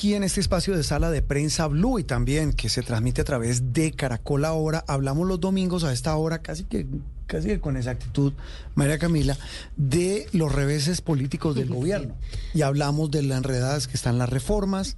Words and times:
Aquí 0.00 0.14
en 0.14 0.22
este 0.22 0.40
espacio 0.40 0.74
de 0.74 0.82
sala 0.82 1.10
de 1.10 1.20
prensa 1.20 1.66
Blue 1.66 1.98
y 1.98 2.04
también 2.04 2.54
que 2.54 2.70
se 2.70 2.80
transmite 2.80 3.20
a 3.20 3.24
través 3.24 3.74
de 3.74 3.92
Caracol 3.92 4.46
ahora, 4.46 4.82
hablamos 4.88 5.28
los 5.28 5.40
domingos 5.40 5.84
a 5.84 5.92
esta 5.92 6.16
hora 6.16 6.40
casi 6.40 6.64
que 6.64 6.86
casi 7.26 7.48
que 7.48 7.60
con 7.60 7.76
exactitud, 7.76 8.32
María 8.74 8.98
Camila, 8.98 9.36
de 9.76 10.26
los 10.32 10.50
reveses 10.50 11.02
políticos 11.02 11.54
del 11.54 11.68
gobierno. 11.68 12.14
Y 12.54 12.62
hablamos 12.62 13.10
de 13.10 13.24
las 13.24 13.36
enredadas 13.36 13.88
que 13.88 13.94
están 13.94 14.16
las 14.16 14.30
reformas, 14.30 14.96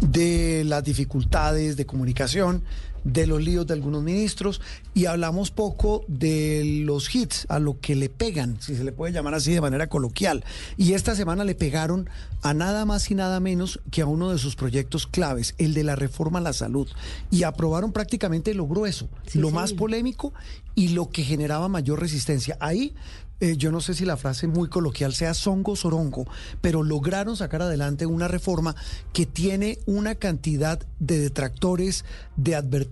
de 0.00 0.64
las 0.66 0.82
dificultades 0.82 1.76
de 1.76 1.86
comunicación, 1.86 2.64
de 3.04 3.26
los 3.26 3.42
líos 3.42 3.66
de 3.66 3.74
algunos 3.74 4.02
ministros 4.02 4.60
y 4.94 5.06
hablamos 5.06 5.50
poco 5.50 6.04
de 6.08 6.82
los 6.84 7.14
hits, 7.14 7.46
a 7.48 7.58
lo 7.58 7.80
que 7.80 7.94
le 7.94 8.08
pegan, 8.08 8.60
si 8.60 8.74
se 8.74 8.84
le 8.84 8.92
puede 8.92 9.12
llamar 9.12 9.34
así 9.34 9.52
de 9.52 9.60
manera 9.60 9.88
coloquial. 9.88 10.44
Y 10.76 10.92
esta 10.92 11.14
semana 11.14 11.44
le 11.44 11.54
pegaron 11.54 12.08
a 12.42 12.54
nada 12.54 12.84
más 12.84 13.10
y 13.10 13.14
nada 13.14 13.40
menos 13.40 13.80
que 13.90 14.02
a 14.02 14.06
uno 14.06 14.30
de 14.30 14.38
sus 14.38 14.56
proyectos 14.56 15.06
claves, 15.06 15.54
el 15.58 15.74
de 15.74 15.84
la 15.84 15.96
reforma 15.96 16.38
a 16.38 16.42
la 16.42 16.52
salud. 16.52 16.88
Y 17.30 17.42
aprobaron 17.44 17.92
prácticamente 17.92 18.54
lo 18.54 18.66
grueso, 18.66 19.08
lo 19.34 19.50
más 19.50 19.72
polémico 19.72 20.32
y 20.74 20.88
lo 20.88 21.10
que 21.10 21.22
generaba 21.22 21.68
mayor 21.68 22.00
resistencia. 22.00 22.56
Ahí 22.60 22.94
eh, 23.40 23.56
yo 23.56 23.72
no 23.72 23.80
sé 23.80 23.94
si 23.94 24.04
la 24.04 24.18
frase 24.18 24.46
muy 24.46 24.68
coloquial 24.68 25.14
sea 25.14 25.32
songo 25.32 25.74
sorongo, 25.74 26.26
pero 26.60 26.82
lograron 26.82 27.36
sacar 27.38 27.62
adelante 27.62 28.04
una 28.04 28.28
reforma 28.28 28.76
que 29.14 29.24
tiene 29.24 29.78
una 29.86 30.14
cantidad 30.14 30.78
de 30.98 31.18
detractores, 31.18 32.04
de 32.36 32.54
advertencias, 32.54 32.89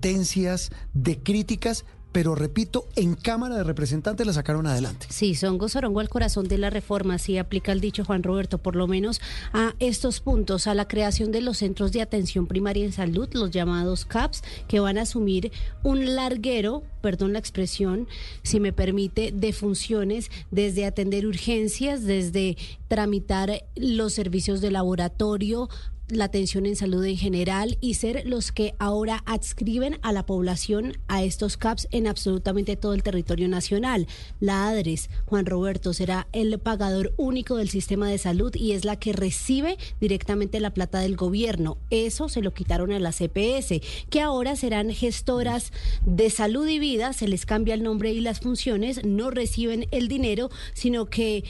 de 0.94 1.18
críticas, 1.18 1.84
pero 2.12 2.34
repito, 2.34 2.88
en 2.96 3.14
Cámara 3.14 3.56
de 3.56 3.64
Representantes 3.64 4.26
la 4.26 4.32
sacaron 4.32 4.66
adelante. 4.66 5.06
Sí, 5.10 5.34
son 5.34 5.68
Sorongo 5.68 6.00
al 6.00 6.08
corazón 6.08 6.48
de 6.48 6.56
la 6.56 6.70
reforma, 6.70 7.18
sí 7.18 7.36
aplica 7.36 7.70
el 7.70 7.80
dicho 7.80 8.04
Juan 8.04 8.22
Roberto, 8.22 8.58
por 8.58 8.76
lo 8.76 8.86
menos 8.86 9.20
a 9.52 9.74
estos 9.78 10.20
puntos, 10.20 10.66
a 10.66 10.74
la 10.74 10.88
creación 10.88 11.32
de 11.32 11.42
los 11.42 11.58
centros 11.58 11.92
de 11.92 12.00
atención 12.00 12.46
primaria 12.46 12.84
en 12.84 12.92
salud, 12.92 13.28
los 13.34 13.50
llamados 13.50 14.04
CAPS, 14.06 14.42
que 14.68 14.80
van 14.80 14.96
a 14.96 15.02
asumir 15.02 15.52
un 15.82 16.14
larguero, 16.14 16.83
perdón 17.02 17.34
la 17.34 17.38
expresión, 17.38 18.08
si 18.42 18.58
me 18.58 18.72
permite, 18.72 19.30
de 19.33 19.52
funciones 19.52 20.30
desde 20.50 20.86
atender 20.86 21.27
urgencias, 21.27 22.05
desde 22.05 22.56
tramitar 22.88 23.64
los 23.77 24.14
servicios 24.14 24.60
de 24.62 24.70
laboratorio, 24.70 25.68
la 26.09 26.25
atención 26.25 26.67
en 26.67 26.77
salud 26.77 27.05
en 27.05 27.17
general 27.17 27.77
y 27.81 27.95
ser 27.95 28.23
los 28.27 28.53
que 28.53 28.75
ahora 28.78 29.23
adscriben 29.27 29.98
a 30.03 30.12
la 30.12 30.25
población 30.25 30.97
a 31.09 31.23
estos 31.23 31.56
CAPS 31.56 31.89
en 31.91 32.06
absolutamente 32.06 32.77
todo 32.77 32.95
el 32.95 33.03
territorio 33.03 33.48
nacional. 33.48 34.06
La 34.41 34.69
ADRES, 34.69 35.11
Juan 35.27 35.47
Roberto, 35.47 35.92
será 35.92 36.29
el 36.33 36.59
pagador 36.59 37.12
único 37.17 37.56
del 37.56 37.69
sistema 37.69 38.09
de 38.09 38.19
salud 38.19 38.55
y 38.55 38.73
es 38.73 38.84
la 38.84 38.97
que 38.97 39.12
recibe 39.12 39.79
directamente 40.01 40.61
la 40.61 40.75
plata 40.75 41.01
del 41.01 41.17
gobierno. 41.17 41.79
Eso 41.91 42.29
se 42.29 42.42
lo 42.42 42.55
quitaron 42.55 42.92
a 42.92 42.98
la 42.98 43.12
CPS, 43.12 43.81
que 44.11 44.20
ahora 44.20 44.56
serán 44.56 44.91
gestoras 44.91 45.73
de 46.05 46.31
salud 46.31 46.67
y 46.69 46.79
vida, 46.79 47.12
se 47.12 47.29
les 47.29 47.47
cambia 47.47 47.75
el 47.75 47.83
nombre 47.83 48.12
y 48.12 48.20
las 48.20 48.41
funciones, 48.41 49.05
no 49.05 49.31
reciben 49.31 49.86
el 49.91 50.09
dinero, 50.09 50.51
sino 50.75 51.06
que 51.06 51.45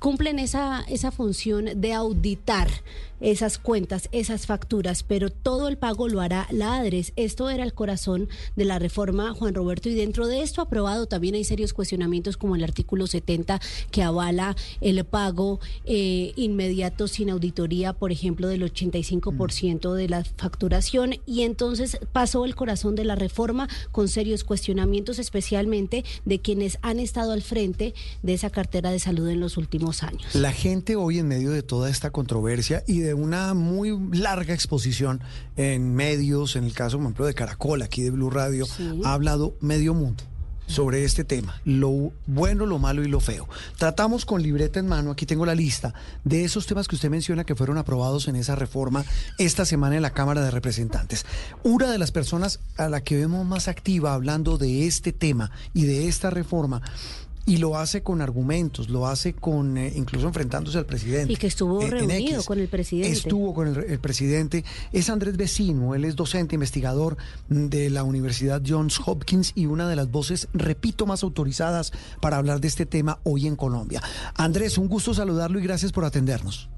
cumplen 0.00 0.38
esa, 0.38 0.84
esa 0.88 1.10
función 1.10 1.80
de 1.80 1.92
auditar 1.92 2.68
esas 3.20 3.58
cuentas, 3.58 4.08
esas 4.12 4.46
facturas, 4.46 5.02
pero 5.02 5.30
todo 5.30 5.68
el 5.68 5.76
pago 5.76 6.08
lo 6.08 6.20
hará 6.20 6.46
la 6.50 6.76
ADRES. 6.76 7.12
Esto 7.16 7.50
era 7.50 7.64
el 7.64 7.74
corazón 7.74 8.28
de 8.56 8.64
la 8.64 8.78
reforma, 8.78 9.34
Juan 9.34 9.54
Roberto, 9.54 9.88
y 9.88 9.94
dentro 9.94 10.26
de 10.26 10.42
esto 10.42 10.62
aprobado 10.62 11.06
también 11.06 11.34
hay 11.34 11.44
serios 11.44 11.72
cuestionamientos 11.72 12.36
como 12.36 12.54
el 12.54 12.64
artículo 12.64 13.06
70 13.06 13.60
que 13.90 14.02
avala 14.02 14.56
el 14.80 15.04
pago 15.04 15.60
eh, 15.84 16.32
inmediato 16.36 17.08
sin 17.08 17.30
auditoría, 17.30 17.92
por 17.92 18.12
ejemplo, 18.12 18.48
del 18.48 18.62
85% 18.62 19.94
de 19.94 20.08
la 20.08 20.24
facturación. 20.24 21.14
Y 21.26 21.42
entonces 21.42 21.98
pasó 22.12 22.44
el 22.44 22.54
corazón 22.54 22.94
de 22.94 23.04
la 23.04 23.14
reforma 23.14 23.68
con 23.90 24.08
serios 24.08 24.44
cuestionamientos, 24.44 25.18
especialmente 25.18 26.04
de 26.24 26.40
quienes 26.40 26.78
han 26.82 27.00
estado 27.00 27.32
al 27.32 27.42
frente 27.42 27.94
de 28.22 28.34
esa 28.34 28.50
cartera 28.50 28.90
de 28.90 28.98
salud 28.98 29.28
en 29.28 29.40
los 29.40 29.56
últimos 29.56 29.67
años. 30.02 30.34
La 30.34 30.52
gente 30.52 30.96
hoy 30.96 31.18
en 31.18 31.28
medio 31.28 31.50
de 31.50 31.62
toda 31.62 31.90
esta 31.90 32.10
controversia 32.10 32.82
y 32.86 33.00
de 33.00 33.14
una 33.14 33.54
muy 33.54 33.96
larga 34.12 34.54
exposición 34.54 35.20
en 35.56 35.94
medios, 35.94 36.56
en 36.56 36.64
el 36.64 36.72
caso, 36.72 36.96
por 36.96 37.04
ejemplo, 37.04 37.26
de 37.26 37.34
Caracol, 37.34 37.82
aquí 37.82 38.02
de 38.02 38.10
Blue 38.10 38.30
Radio, 38.30 38.66
ha 39.04 39.12
hablado 39.12 39.56
medio 39.60 39.94
mundo 39.94 40.24
sobre 40.66 41.04
este 41.04 41.24
tema, 41.24 41.60
lo 41.64 42.12
bueno, 42.26 42.66
lo 42.66 42.78
malo 42.78 43.02
y 43.02 43.08
lo 43.08 43.20
feo. 43.20 43.48
Tratamos 43.78 44.26
con 44.26 44.42
libreta 44.42 44.78
en 44.78 44.86
mano, 44.86 45.10
aquí 45.10 45.24
tengo 45.24 45.46
la 45.46 45.54
lista 45.54 45.94
de 46.24 46.44
esos 46.44 46.66
temas 46.66 46.86
que 46.86 46.94
usted 46.94 47.10
menciona 47.10 47.44
que 47.44 47.54
fueron 47.54 47.78
aprobados 47.78 48.28
en 48.28 48.36
esa 48.36 48.54
reforma 48.54 49.04
esta 49.38 49.64
semana 49.64 49.96
en 49.96 50.02
la 50.02 50.12
Cámara 50.12 50.42
de 50.42 50.50
Representantes. 50.50 51.24
Una 51.62 51.90
de 51.90 51.98
las 51.98 52.12
personas 52.12 52.60
a 52.76 52.88
la 52.88 53.00
que 53.00 53.16
vemos 53.16 53.46
más 53.46 53.66
activa 53.66 54.12
hablando 54.12 54.58
de 54.58 54.86
este 54.86 55.12
tema 55.12 55.50
y 55.72 55.84
de 55.84 56.06
esta 56.06 56.28
reforma 56.28 56.82
y 57.46 57.58
lo 57.58 57.76
hace 57.76 58.02
con 58.02 58.20
argumentos, 58.20 58.88
lo 58.88 59.06
hace 59.06 59.32
con 59.32 59.76
eh, 59.78 59.92
incluso 59.94 60.26
enfrentándose 60.26 60.78
al 60.78 60.86
presidente. 60.86 61.32
Y 61.32 61.36
que 61.36 61.46
estuvo 61.46 61.80
reunido 61.86 62.42
con 62.44 62.58
el 62.58 62.68
presidente. 62.68 63.10
Estuvo 63.10 63.54
con 63.54 63.68
el, 63.68 63.98
presidente. 63.98 64.64
Es 64.92 65.10
Andrés 65.10 65.36
Vecino, 65.36 65.94
él 65.94 66.04
es 66.04 66.16
docente, 66.16 66.54
investigador 66.54 67.16
de 67.48 67.90
la 67.90 68.02
Universidad 68.02 68.62
Johns 68.66 69.00
Hopkins 69.04 69.52
y 69.54 69.66
una 69.66 69.88
de 69.88 69.96
las 69.96 70.10
voces, 70.10 70.48
repito, 70.52 71.06
más 71.06 71.22
autorizadas 71.22 71.92
para 72.20 72.36
hablar 72.36 72.60
de 72.60 72.68
este 72.68 72.86
tema 72.86 73.18
hoy 73.24 73.46
en 73.46 73.56
Colombia. 73.56 74.02
Andrés, 74.36 74.78
un 74.78 74.88
gusto 74.88 75.14
saludarlo 75.14 75.58
y 75.58 75.62
gracias 75.62 75.92
por 75.92 76.04
atendernos. 76.04 76.68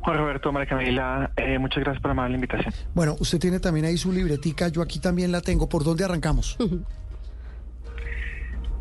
Juan 0.00 0.18
Roberto, 0.18 0.50
María 0.50 0.68
Camila, 0.68 1.30
eh, 1.36 1.58
muchas 1.60 1.84
gracias 1.84 2.02
por 2.02 2.14
la 2.14 2.28
invitación. 2.28 2.74
Bueno, 2.92 3.16
usted 3.20 3.38
tiene 3.38 3.60
también 3.60 3.86
ahí 3.86 3.96
su 3.96 4.10
libretica, 4.10 4.66
yo 4.68 4.82
aquí 4.82 4.98
también 4.98 5.30
la 5.30 5.40
tengo. 5.40 5.68
¿Por 5.68 5.84
dónde 5.84 6.04
arrancamos? 6.04 6.56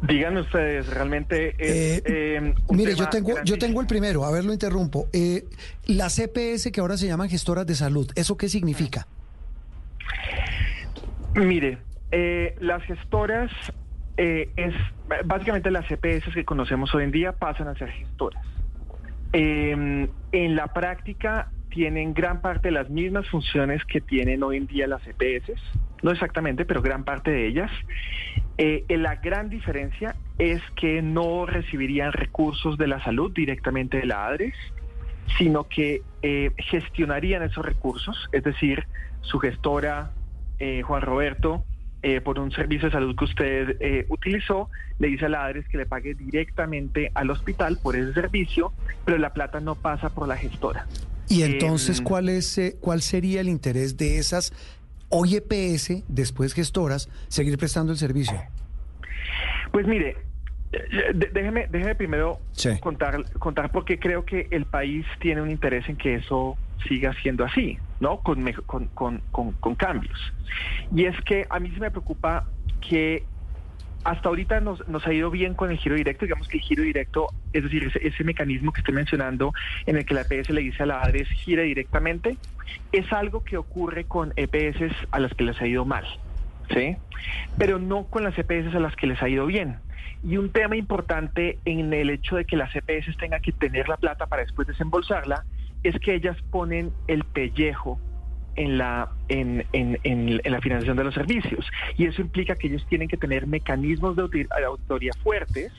Díganme 0.02 0.42
ustedes, 0.42 0.88
realmente 0.88 1.50
eh, 1.60 2.02
eh, 2.06 2.54
mire, 2.72 2.96
yo 2.96 3.08
tengo, 3.10 3.36
yo 3.44 3.58
tengo 3.60 3.82
el 3.82 3.88
primero, 3.88 4.26
a 4.26 4.32
ver, 4.32 4.44
lo 4.44 4.52
interrumpo. 4.52 5.08
Eh, 5.14 5.46
la 5.86 6.10
CPS, 6.10 6.72
que 6.72 6.82
ahora 6.82 6.98
se 6.98 7.06
llaman 7.06 7.30
gestoras 7.30 7.68
de 7.68 7.76
salud, 7.76 8.12
¿eso 8.16 8.36
qué 8.36 8.50
significa? 8.50 9.06
Mire, 11.36 11.78
las 12.60 12.84
gestoras 12.84 13.52
es 14.18 14.74
básicamente 15.26 15.70
las 15.70 15.86
CPS 15.88 16.34
que 16.34 16.46
conocemos 16.46 16.94
hoy 16.96 17.04
en 17.04 17.12
día 17.12 17.34
pasan 17.34 17.68
a 17.68 17.76
ser 17.76 17.92
gestoras. 17.92 18.44
en 19.34 20.10
la 20.32 20.68
práctica 20.74 21.52
tienen 21.70 22.14
gran 22.14 22.42
parte 22.42 22.68
de 22.68 22.74
las 22.74 22.90
mismas 22.90 23.28
funciones 23.30 23.84
que 23.86 24.02
tienen 24.02 24.44
hoy 24.44 24.58
en 24.58 24.68
día 24.68 24.88
las 24.88 25.02
EPS, 25.08 25.54
no 26.04 26.12
exactamente, 26.12 26.66
pero 26.66 26.82
gran 26.82 27.04
parte 27.04 27.32
de 27.32 27.48
ellas. 27.48 27.72
Eh, 28.64 28.86
la 28.90 29.16
gran 29.16 29.50
diferencia 29.50 30.16
es 30.38 30.62
que 30.76 31.02
no 31.02 31.48
recibirían 31.48 32.14
recursos 32.14 32.78
de 32.78 32.86
la 32.86 33.04
salud 33.04 33.32
directamente 33.34 33.98
de 33.98 34.06
la 34.06 34.28
ADRES, 34.28 34.54
sino 35.40 35.68
que 35.68 36.04
eh, 36.22 36.52
gestionarían 36.58 37.42
esos 37.42 37.66
recursos, 37.66 38.30
es 38.32 38.44
decir, 38.44 38.86
su 39.22 39.40
gestora, 39.40 40.12
eh, 40.60 40.84
Juan 40.84 41.02
Roberto, 41.02 41.66
por 42.24 42.40
un 42.40 42.52
servicio 42.52 42.88
de 42.88 42.94
salud 42.94 43.16
que 43.16 43.26
usted 43.26 44.06
utilizó, 44.10 44.70
le 44.98 45.10
dice 45.10 45.26
a 45.26 45.30
la 45.30 45.46
ADRES 45.46 45.68
que 45.68 45.78
le 45.78 45.86
pague 45.86 46.16
directamente 46.16 47.12
al 47.14 47.30
hospital 47.30 47.78
por 47.82 47.96
ese 47.96 48.12
servicio, 48.14 48.74
pero 49.06 49.20
la 49.20 49.34
plata 49.34 49.60
no 49.60 49.76
pasa 49.76 50.10
por 50.10 50.28
la 50.28 50.36
gestora. 50.36 50.88
Y 51.30 51.44
entonces, 51.44 52.00
em, 52.00 52.04
¿cuál, 52.04 52.30
es, 52.30 52.60
¿cuál 52.80 53.04
sería 53.04 53.42
el 53.42 53.50
interés 53.50 53.98
de 53.98 54.18
esas 54.18 54.52
OEPS, 55.12 56.04
después 56.08 56.54
gestoras, 56.54 57.10
seguir 57.28 57.58
prestando 57.58 57.92
el 57.92 57.98
servicio? 57.98 58.42
Pues 59.72 59.88
mire, 59.88 60.18
eh, 60.72 61.14
déjeme, 61.34 61.68
déjeme 61.68 61.96
primero 61.96 62.40
contar, 62.80 63.32
contar 63.34 63.72
por 63.72 63.86
qué 63.86 64.00
creo 64.00 64.26
que 64.26 64.48
el 64.52 64.66
país 64.66 65.06
tiene 65.20 65.42
un 65.42 65.52
interés 65.52 65.88
en 65.90 65.98
que 65.98 66.16
eso 66.16 66.58
siga 66.88 67.14
siendo 67.22 67.46
así, 67.46 67.78
¿no? 68.00 68.20
Con, 68.20 68.52
con, 68.66 68.88
con, 68.88 69.22
con 69.32 69.76
cambios. 69.76 70.20
Y 70.96 71.06
es 71.06 71.16
que 71.22 71.46
a 71.50 71.60
mí 71.60 71.70
se 71.72 71.80
me 71.80 71.92
preocupa 71.92 72.46
que 72.88 73.24
hasta 74.04 74.30
ahorita 74.30 74.60
nos, 74.62 74.88
nos, 74.88 75.06
ha 75.06 75.14
ido 75.14 75.30
bien 75.30 75.54
con 75.54 75.72
el 75.72 75.78
giro 75.78 75.96
directo, 75.96 76.26
digamos 76.26 76.48
que 76.48 76.58
el 76.58 76.64
giro 76.64 76.84
directo, 76.84 77.28
es 77.54 77.64
decir, 77.64 77.92
ese, 78.02 78.24
mecanismo 78.24 78.72
que 78.72 78.82
estoy 78.82 78.96
mencionando 78.96 79.54
en 79.86 79.98
el 79.98 80.06
que 80.06 80.14
la 80.14 80.22
EPS 80.22 80.50
le 80.50 80.62
dice 80.62 80.84
a 80.84 80.86
la 80.88 81.02
ADRES 81.02 81.30
gira 81.30 81.64
directamente, 81.64 82.38
es 82.92 83.12
algo 83.14 83.44
que 83.44 83.58
ocurre 83.58 84.06
con 84.06 84.34
EPS 84.36 84.94
a 85.12 85.20
las 85.20 85.34
que 85.34 85.44
les 85.44 85.60
ha 85.62 85.68
ido 85.68 85.86
mal, 85.86 86.06
¿sí? 86.74 86.98
Pero 87.58 87.80
no 87.80 88.06
con 88.06 88.24
las 88.24 88.38
EPS 88.38 88.76
a 88.76 88.80
las 88.80 88.96
que 88.96 89.08
les 89.08 89.22
ha 89.22 89.30
ido 89.30 89.46
bien. 89.46 89.78
Y 90.24 90.38
un 90.38 90.52
tema 90.52 90.76
importante 90.76 91.60
en 91.66 91.94
el 91.94 92.10
hecho 92.10 92.36
de 92.36 92.46
que 92.46 92.56
las 92.56 92.76
EPS 92.76 93.18
tengan 93.18 93.42
que 93.42 93.52
tener 93.52 93.88
la 93.90 93.98
plata 93.98 94.28
para 94.28 94.44
después 94.44 94.68
desembolsarla 94.68 95.44
es 95.84 96.00
que 96.00 96.14
ellas 96.14 96.38
ponen 96.52 96.92
el 97.08 97.24
pellejo 97.24 98.00
en 98.56 98.78
la, 98.78 99.10
en, 99.30 99.66
en, 99.74 100.00
en, 100.04 100.42
la 100.44 100.62
financiación 100.62 100.98
de 100.98 101.04
los 101.04 101.14
servicios. 101.14 101.66
Y 101.98 102.06
eso 102.06 102.22
implica 102.22 102.56
que 102.56 102.68
ellos 102.68 102.86
tienen 102.88 103.08
que 103.08 103.18
tener 103.18 103.48
mecanismos 103.48 104.16
de 104.16 104.24
auditoría 104.66 105.12
fuertes 105.24 105.72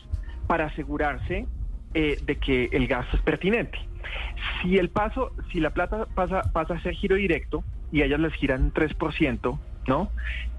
para 0.46 0.66
asegurarse 0.66 1.46
eh, 1.94 2.18
de 2.24 2.36
que 2.36 2.70
el 2.72 2.86
gasto 2.86 3.16
es 3.16 3.22
pertinente. 3.22 3.78
Si 4.60 4.78
el 4.78 4.88
paso, 4.88 5.32
si 5.50 5.60
la 5.60 5.70
plata 5.70 6.06
pasa, 6.14 6.42
pasa 6.52 6.74
a 6.74 6.80
ser 6.82 6.94
giro 6.94 7.16
directo 7.16 7.64
y 7.90 8.02
a 8.02 8.06
ellas 8.06 8.20
les 8.20 8.32
giran 8.34 8.72
3%, 8.72 9.58
¿no? 9.86 10.10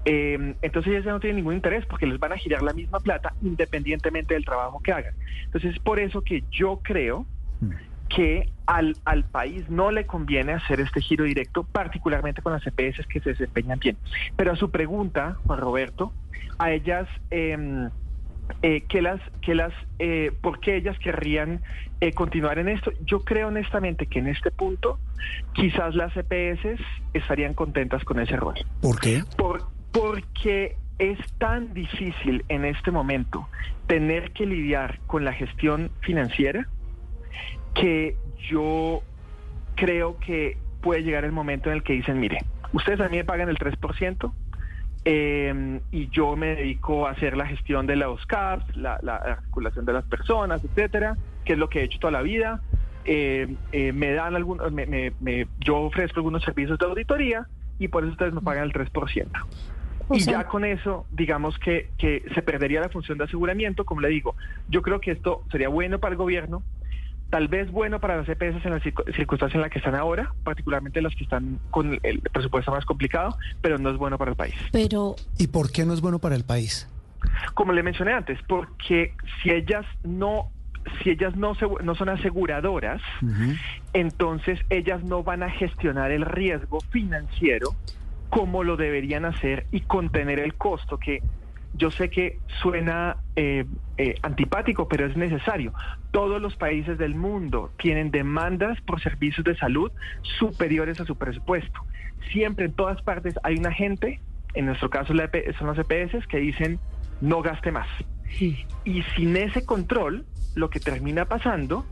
Eh, 0.04 0.54
entonces 0.62 0.92
ellas 0.92 1.04
ya 1.04 1.12
no 1.12 1.20
tienen 1.20 1.36
ningún 1.36 1.54
interés 1.54 1.84
porque 1.86 2.06
les 2.06 2.18
van 2.18 2.32
a 2.32 2.36
girar 2.36 2.62
la 2.62 2.72
misma 2.72 3.00
plata 3.00 3.32
independientemente 3.42 4.34
del 4.34 4.44
trabajo 4.44 4.80
que 4.80 4.92
hagan. 4.92 5.14
Entonces 5.44 5.72
es 5.74 5.78
por 5.80 5.98
eso 5.98 6.22
que 6.22 6.44
yo 6.50 6.80
creo 6.82 7.26
mm. 7.60 7.70
Que 8.14 8.48
al, 8.66 8.96
al 9.04 9.24
país 9.24 9.68
no 9.68 9.90
le 9.90 10.06
conviene 10.06 10.52
hacer 10.52 10.80
este 10.80 11.00
giro 11.00 11.24
directo, 11.24 11.64
particularmente 11.64 12.42
con 12.42 12.52
las 12.52 12.66
EPS 12.66 13.06
que 13.06 13.20
se 13.20 13.30
desempeñan 13.30 13.78
bien. 13.78 13.96
Pero 14.36 14.52
a 14.52 14.56
su 14.56 14.70
pregunta, 14.70 15.36
Juan 15.46 15.60
Roberto, 15.60 16.12
a 16.58 16.70
ellas... 16.70 17.08
Eh, 17.30 17.88
eh, 18.62 18.82
que 18.88 19.02
las, 19.02 19.20
que 19.40 19.54
las, 19.54 19.72
eh, 19.98 20.32
¿por 20.40 20.60
qué 20.60 20.76
ellas 20.76 20.98
querrían 20.98 21.62
eh, 22.00 22.12
continuar 22.12 22.58
en 22.58 22.68
esto? 22.68 22.92
Yo 23.04 23.20
creo 23.20 23.48
honestamente 23.48 24.06
que 24.06 24.18
en 24.18 24.28
este 24.28 24.50
punto 24.50 24.98
quizás 25.52 25.94
las 25.94 26.12
EPS 26.16 26.80
estarían 27.14 27.54
contentas 27.54 28.04
con 28.04 28.20
ese 28.20 28.36
rol. 28.36 28.54
¿Por 28.80 29.00
qué? 29.00 29.22
Por, 29.36 29.68
porque 29.92 30.76
es 30.98 31.18
tan 31.38 31.72
difícil 31.74 32.44
en 32.48 32.64
este 32.64 32.90
momento 32.90 33.48
tener 33.86 34.32
que 34.32 34.46
lidiar 34.46 35.00
con 35.06 35.24
la 35.24 35.32
gestión 35.32 35.90
financiera 36.00 36.68
que 37.74 38.16
yo 38.50 39.02
creo 39.74 40.18
que 40.18 40.58
puede 40.80 41.02
llegar 41.02 41.24
el 41.24 41.32
momento 41.32 41.70
en 41.70 41.76
el 41.76 41.82
que 41.82 41.94
dicen, 41.94 42.20
mire, 42.20 42.38
ustedes 42.72 43.00
a 43.00 43.08
mí 43.08 43.16
me 43.16 43.24
pagan 43.24 43.48
el 43.48 43.58
3%, 43.58 44.32
eh, 45.06 45.80
y 45.90 46.08
yo 46.08 46.34
me 46.34 46.56
dedico 46.56 47.06
a 47.06 47.10
hacer 47.10 47.36
la 47.36 47.46
gestión 47.46 47.86
de 47.86 47.96
los 47.96 48.24
CAPS, 48.26 48.76
la, 48.76 48.98
la 49.02 49.16
articulación 49.16 49.84
de 49.84 49.92
las 49.92 50.04
personas, 50.04 50.64
etcétera, 50.64 51.16
que 51.44 51.54
es 51.54 51.58
lo 51.58 51.68
que 51.68 51.80
he 51.80 51.84
hecho 51.84 51.98
toda 51.98 52.10
la 52.10 52.22
vida. 52.22 52.62
Eh, 53.04 53.54
eh, 53.72 53.92
me 53.92 54.12
dan 54.12 54.34
algunos, 54.34 54.72
me, 54.72 55.12
yo 55.60 55.76
ofrezco 55.76 56.20
algunos 56.20 56.42
servicios 56.42 56.78
de 56.78 56.86
auditoría 56.86 57.46
y 57.78 57.88
por 57.88 58.02
eso 58.02 58.12
ustedes 58.12 58.32
me 58.32 58.40
pagan 58.40 58.64
el 58.64 58.72
3%. 58.72 59.26
y 60.12 60.20
ya 60.20 60.44
con 60.46 60.64
eso, 60.64 61.06
digamos 61.12 61.58
que, 61.58 61.90
que 61.98 62.24
se 62.34 62.40
perdería 62.40 62.80
la 62.80 62.88
función 62.88 63.18
de 63.18 63.24
aseguramiento, 63.24 63.84
como 63.84 64.00
le 64.00 64.08
digo, 64.08 64.36
yo 64.68 64.80
creo 64.80 65.00
que 65.00 65.10
esto 65.10 65.44
sería 65.50 65.68
bueno 65.68 65.98
para 65.98 66.12
el 66.12 66.18
gobierno, 66.18 66.62
tal 67.34 67.48
vez 67.48 67.68
bueno 67.72 67.98
para 67.98 68.16
las 68.16 68.28
EPS 68.28 68.64
en 68.64 68.70
la 68.70 68.80
circunstancia 68.80 69.56
en 69.56 69.62
la 69.62 69.68
que 69.68 69.80
están 69.80 69.96
ahora, 69.96 70.32
particularmente 70.44 71.02
las 71.02 71.16
que 71.16 71.24
están 71.24 71.58
con 71.72 71.98
el 72.04 72.20
presupuesto 72.20 72.70
más 72.70 72.84
complicado, 72.84 73.36
pero 73.60 73.76
no 73.76 73.90
es 73.90 73.96
bueno 73.96 74.18
para 74.18 74.30
el 74.30 74.36
país. 74.36 74.54
Pero 74.70 75.16
¿Y 75.36 75.48
por 75.48 75.72
qué 75.72 75.84
no 75.84 75.94
es 75.94 76.00
bueno 76.00 76.20
para 76.20 76.36
el 76.36 76.44
país? 76.44 76.88
Como 77.54 77.72
le 77.72 77.82
mencioné 77.82 78.12
antes, 78.12 78.38
porque 78.46 79.14
si 79.42 79.50
ellas 79.50 79.84
no 80.04 80.52
si 81.02 81.10
ellas 81.10 81.34
no, 81.34 81.54
no 81.82 81.94
son 81.96 82.08
aseguradoras, 82.08 83.02
entonces 83.94 84.60
ellas 84.70 85.02
no 85.02 85.24
van 85.24 85.42
a 85.42 85.50
gestionar 85.50 86.12
el 86.12 86.24
riesgo 86.24 86.78
financiero 86.90 87.74
como 88.30 88.62
lo 88.62 88.76
deberían 88.76 89.24
hacer 89.24 89.66
y 89.72 89.80
contener 89.80 90.38
el 90.38 90.54
costo 90.54 90.98
que 90.98 91.20
yo 91.74 91.90
sé 91.90 92.08
que 92.08 92.38
suena 92.62 93.16
eh, 93.36 93.64
eh, 93.98 94.14
antipático, 94.22 94.88
pero 94.88 95.06
es 95.06 95.16
necesario. 95.16 95.72
Todos 96.10 96.40
los 96.40 96.56
países 96.56 96.98
del 96.98 97.14
mundo 97.14 97.72
tienen 97.78 98.10
demandas 98.10 98.80
por 98.82 99.00
servicios 99.00 99.44
de 99.44 99.56
salud 99.56 99.90
superiores 100.38 101.00
a 101.00 101.04
su 101.04 101.16
presupuesto. 101.16 101.80
Siempre 102.32 102.66
en 102.66 102.72
todas 102.72 103.02
partes 103.02 103.34
hay 103.42 103.56
una 103.56 103.72
gente, 103.72 104.20
en 104.54 104.66
nuestro 104.66 104.88
caso 104.88 105.12
e 105.12 105.52
son 105.54 105.66
las 105.66 105.78
EPS, 105.78 106.26
que 106.26 106.38
dicen 106.38 106.78
no 107.20 107.42
gaste 107.42 107.72
más. 107.72 107.88
Y 108.40 109.02
sin 109.16 109.36
ese 109.36 109.64
control, 109.64 110.24
lo 110.54 110.70
que 110.70 110.80
termina 110.80 111.26
pasando 111.26 111.84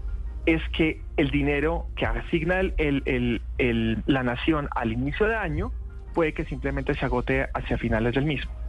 es 0.46 0.60
que 0.70 1.00
el 1.16 1.30
dinero 1.30 1.86
que 1.96 2.06
asigna 2.06 2.62
la 2.62 4.22
nación 4.22 4.68
al 4.74 4.92
inicio 4.92 5.26
de 5.26 5.36
año 5.36 5.72
puede 6.14 6.34
que 6.34 6.44
simplemente 6.44 6.94
se 6.94 7.04
agote 7.04 7.46
hacia 7.54 7.78
finales 7.78 8.14
del 8.14 8.24
mismo. 8.24 8.61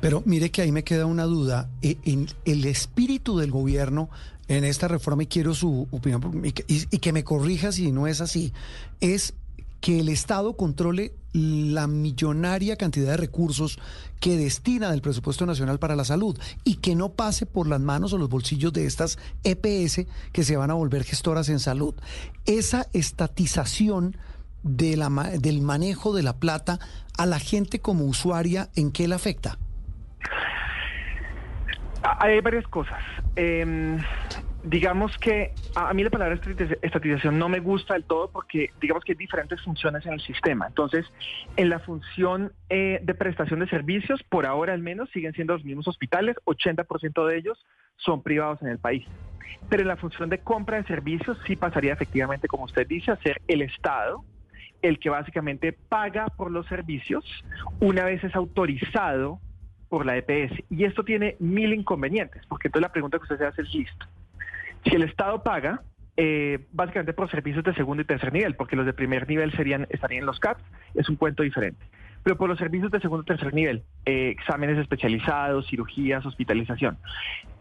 Pero 0.00 0.22
mire 0.24 0.50
que 0.50 0.62
ahí 0.62 0.72
me 0.72 0.84
queda 0.84 1.06
una 1.06 1.24
duda. 1.24 1.68
E, 1.82 1.98
en 2.04 2.26
el 2.44 2.64
espíritu 2.64 3.38
del 3.38 3.50
gobierno 3.50 4.08
en 4.48 4.64
esta 4.64 4.88
reforma, 4.88 5.22
y 5.22 5.26
quiero 5.26 5.54
su 5.54 5.86
opinión, 5.92 6.42
y 6.44 6.52
que, 6.98 7.12
me 7.12 7.22
corrija 7.22 7.70
si 7.70 7.92
no 7.92 8.08
es 8.08 8.20
así, 8.20 8.52
es 9.00 9.34
que 9.80 10.00
el 10.00 10.08
Estado 10.08 10.56
controle 10.56 11.14
la 11.32 11.86
millonaria 11.86 12.76
cantidad 12.76 13.12
de 13.12 13.16
recursos 13.16 13.78
que 14.18 14.36
destina 14.36 14.90
del 14.90 15.02
presupuesto 15.02 15.46
nacional 15.46 15.78
para 15.78 15.94
la 15.94 16.04
salud 16.04 16.36
y 16.64 16.74
que 16.76 16.96
no 16.96 17.10
pase 17.12 17.46
por 17.46 17.68
las 17.68 17.80
manos 17.80 18.12
o 18.12 18.18
los 18.18 18.28
bolsillos 18.28 18.72
de 18.72 18.86
estas 18.86 19.18
EPS 19.44 20.06
que 20.32 20.44
se 20.44 20.56
van 20.56 20.72
a 20.72 20.74
volver 20.74 21.04
gestoras 21.04 21.48
en 21.48 21.60
salud. 21.60 21.94
Esa 22.44 22.88
estatización 22.92 24.16
de 24.62 24.96
la, 24.96 25.08
del 25.38 25.62
manejo 25.62 26.14
de 26.14 26.22
la 26.22 26.38
plata 26.38 26.78
a 27.16 27.26
la 27.26 27.38
gente 27.38 27.80
como 27.80 28.04
usuaria, 28.04 28.68
¿en 28.76 28.92
qué 28.92 29.08
le 29.08 29.14
afecta? 29.14 29.58
Hay 32.02 32.40
varias 32.40 32.66
cosas. 32.68 32.98
Em, 33.36 33.98
digamos 34.64 35.16
que 35.18 35.52
a, 35.74 35.92
mí 35.94 36.02
la 36.02 36.10
palabra 36.10 36.38
estatización 36.82 37.38
no 37.38 37.48
me 37.48 37.60
gusta 37.60 37.94
del 37.94 38.04
todo 38.04 38.30
porque 38.30 38.70
digamos 38.80 39.04
que 39.04 39.12
hay 39.12 39.16
diferentes 39.16 39.60
funciones 39.62 40.04
en 40.06 40.14
el 40.14 40.20
sistema. 40.20 40.66
Entonces, 40.66 41.06
en 41.56 41.68
la 41.68 41.78
función 41.78 42.52
eh, 42.68 43.00
de 43.02 43.14
prestación 43.14 43.60
de 43.60 43.68
servicios, 43.68 44.22
por 44.24 44.46
ahora 44.46 44.72
al 44.72 44.80
menos, 44.80 45.10
siguen 45.10 45.32
siendo 45.32 45.54
los 45.54 45.64
mismos 45.64 45.88
hospitales, 45.88 46.36
80% 46.44 47.26
de 47.26 47.38
ellos 47.38 47.58
son 47.96 48.22
privados 48.22 48.60
en 48.62 48.68
el 48.68 48.78
país. 48.78 49.06
Pero 49.68 49.82
en 49.82 49.88
la 49.88 49.96
función 49.96 50.30
de 50.30 50.38
compra 50.38 50.78
de 50.78 50.84
servicios 50.84 51.36
sí 51.46 51.56
pasaría 51.56 51.92
efectivamente, 51.92 52.48
como 52.48 52.64
usted 52.64 52.86
dice, 52.86 53.10
a 53.10 53.16
ser 53.16 53.40
el 53.46 53.62
Estado 53.62 54.24
el 54.82 54.98
que 54.98 55.10
básicamente 55.10 55.72
paga 55.72 56.26
por 56.26 56.50
los 56.50 56.66
servicios 56.66 57.24
una 57.80 58.04
vez 58.04 58.22
es 58.24 58.34
autorizado 58.34 59.40
por 59.88 60.06
la 60.06 60.16
EPS. 60.16 60.62
Y 60.70 60.84
esto 60.84 61.04
tiene 61.04 61.36
mil 61.40 61.74
inconvenientes, 61.74 62.46
porque 62.46 62.68
entonces 62.68 62.82
la 62.82 62.92
pregunta 62.92 63.18
que 63.18 63.24
usted 63.24 63.38
se 63.38 63.46
hace 63.46 63.62
es 63.62 63.74
listo. 63.74 64.06
Si 64.84 64.94
el 64.94 65.02
Estado 65.02 65.42
paga, 65.42 65.82
eh, 66.16 66.60
básicamente 66.72 67.12
por 67.12 67.30
servicios 67.30 67.64
de 67.64 67.74
segundo 67.74 68.02
y 68.02 68.06
tercer 68.06 68.32
nivel, 68.32 68.54
porque 68.54 68.76
los 68.76 68.86
de 68.86 68.92
primer 68.92 69.28
nivel 69.28 69.52
serían 69.52 69.86
estarían 69.90 70.20
en 70.20 70.26
los 70.26 70.38
CAPS, 70.40 70.62
es 70.94 71.08
un 71.08 71.16
cuento 71.16 71.42
diferente. 71.42 71.84
Pero 72.22 72.36
por 72.36 72.48
los 72.48 72.58
servicios 72.58 72.90
de 72.92 73.00
segundo 73.00 73.22
y 73.22 73.26
tercer 73.26 73.54
nivel, 73.54 73.82
eh, 74.04 74.28
exámenes 74.28 74.78
especializados, 74.78 75.66
cirugías, 75.68 76.24
hospitalización, 76.24 76.98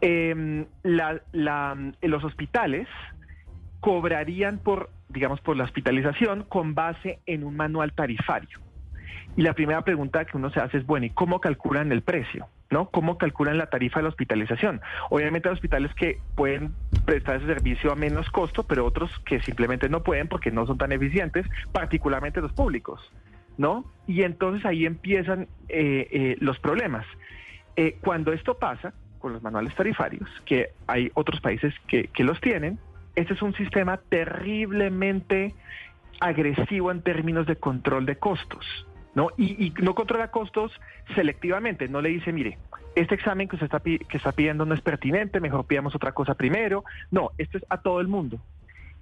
em, 0.02 0.66
los 0.84 2.24
hospitales 2.24 2.88
cobrarían 3.80 4.60
por 4.60 4.90
digamos, 5.10 5.42
por 5.42 5.58
la 5.58 5.64
hospitalización 5.64 6.44
con 6.44 6.76
base 6.76 7.20
en 7.26 7.44
un 7.44 7.56
manual 7.58 7.94
tarifario. 7.94 8.60
Y 9.36 9.42
la 9.42 9.54
primera 9.54 9.82
pregunta 9.84 10.26
que 10.26 10.38
uno 10.38 10.50
se 10.50 10.60
hace 10.60 10.78
es, 10.78 10.86
bueno, 10.86 11.06
¿y 11.06 11.10
cómo 11.12 11.40
calculan 11.40 11.92
el 11.92 12.02
precio? 12.02 12.48
¿No? 12.72 12.90
¿Cómo 12.90 13.18
calculan 13.18 13.58
la 13.58 13.68
tarifa 13.68 14.00
de 14.00 14.04
la 14.04 14.10
hospitalización? 14.10 14.82
Obviamente 15.10 15.50
hay 15.50 15.54
hospitales 15.54 15.92
que 15.96 16.20
pueden 16.36 16.74
prestar 17.06 17.38
ese 17.38 17.48
servicio 17.48 17.92
a 17.92 17.96
menos 17.96 18.30
costo, 18.30 18.64
pero 18.64 18.86
otros 18.86 19.12
que 19.26 19.42
simplemente 19.42 19.90
no 19.90 20.04
pueden 20.04 20.28
porque 20.28 20.52
no 20.52 20.68
son 20.68 20.78
tan 20.78 20.92
eficientes, 20.92 21.48
particularmente 21.72 22.42
los 22.42 22.54
públicos, 22.54 23.02
¿no? 23.58 23.86
Y 24.06 24.22
entonces 24.22 24.66
ahí 24.66 24.86
empiezan 24.86 25.48
eh, 25.68 26.08
eh, 26.12 26.38
los 26.42 26.60
problemas. 26.60 27.08
Eh, 27.76 27.98
cuando 28.02 28.34
esto 28.34 28.60
pasa 28.60 28.94
con 29.18 29.34
los 29.34 29.42
manuales 29.42 29.74
tarifarios, 29.74 30.30
que 30.46 30.70
hay 30.86 31.12
otros 31.16 31.42
países 31.42 31.74
que, 31.88 32.08
que 32.10 32.24
los 32.24 32.40
tienen, 32.40 32.78
este 33.20 33.34
es 33.34 33.42
un 33.42 33.54
sistema 33.54 33.98
terriblemente 33.98 35.54
agresivo 36.22 36.90
en 36.90 37.02
términos 37.02 37.46
de 37.48 37.58
control 37.58 38.06
de 38.06 38.18
costos. 38.18 38.66
¿no? 39.14 39.30
Y, 39.38 39.74
no 39.82 39.94
controla 39.94 40.32
costos 40.32 40.72
selectivamente, 41.16 41.90
no 41.90 42.02
le 42.02 42.10
dice, 42.10 42.32
mire, 42.32 42.58
este 42.96 43.16
examen 43.16 43.50
que 43.50 43.58
usted 43.58 43.66
está, 43.66 43.82
que 43.82 44.18
está 44.18 44.32
pidiendo 44.32 44.66
no 44.66 44.74
es 44.74 44.82
pertinente, 44.82 45.42
mejor 45.42 45.66
pidamos 45.66 45.96
otra 45.96 46.14
cosa 46.14 46.36
primero. 46.36 46.86
No, 47.12 47.32
esto 47.38 47.58
es 47.58 47.66
a 47.70 47.82
todo 47.82 48.00
el 48.00 48.08
mundo. 48.08 48.40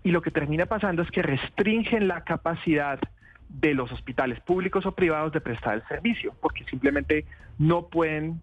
Y 0.04 0.10
lo 0.10 0.22
que 0.22 0.32
termina 0.32 0.66
pasando 0.66 1.04
es 1.04 1.12
que 1.12 1.22
restringen 1.22 2.08
la 2.08 2.24
capacidad 2.24 3.00
de 3.50 3.76
los 3.76 3.92
hospitales 3.92 4.40
públicos 4.40 4.86
o 4.88 4.94
privados 4.94 5.32
de 5.32 5.42
prestar 5.42 5.76
el 5.76 5.88
servicio, 5.88 6.34
porque 6.42 6.64
simplemente 6.66 7.26
no 7.60 7.88
pueden 7.88 8.42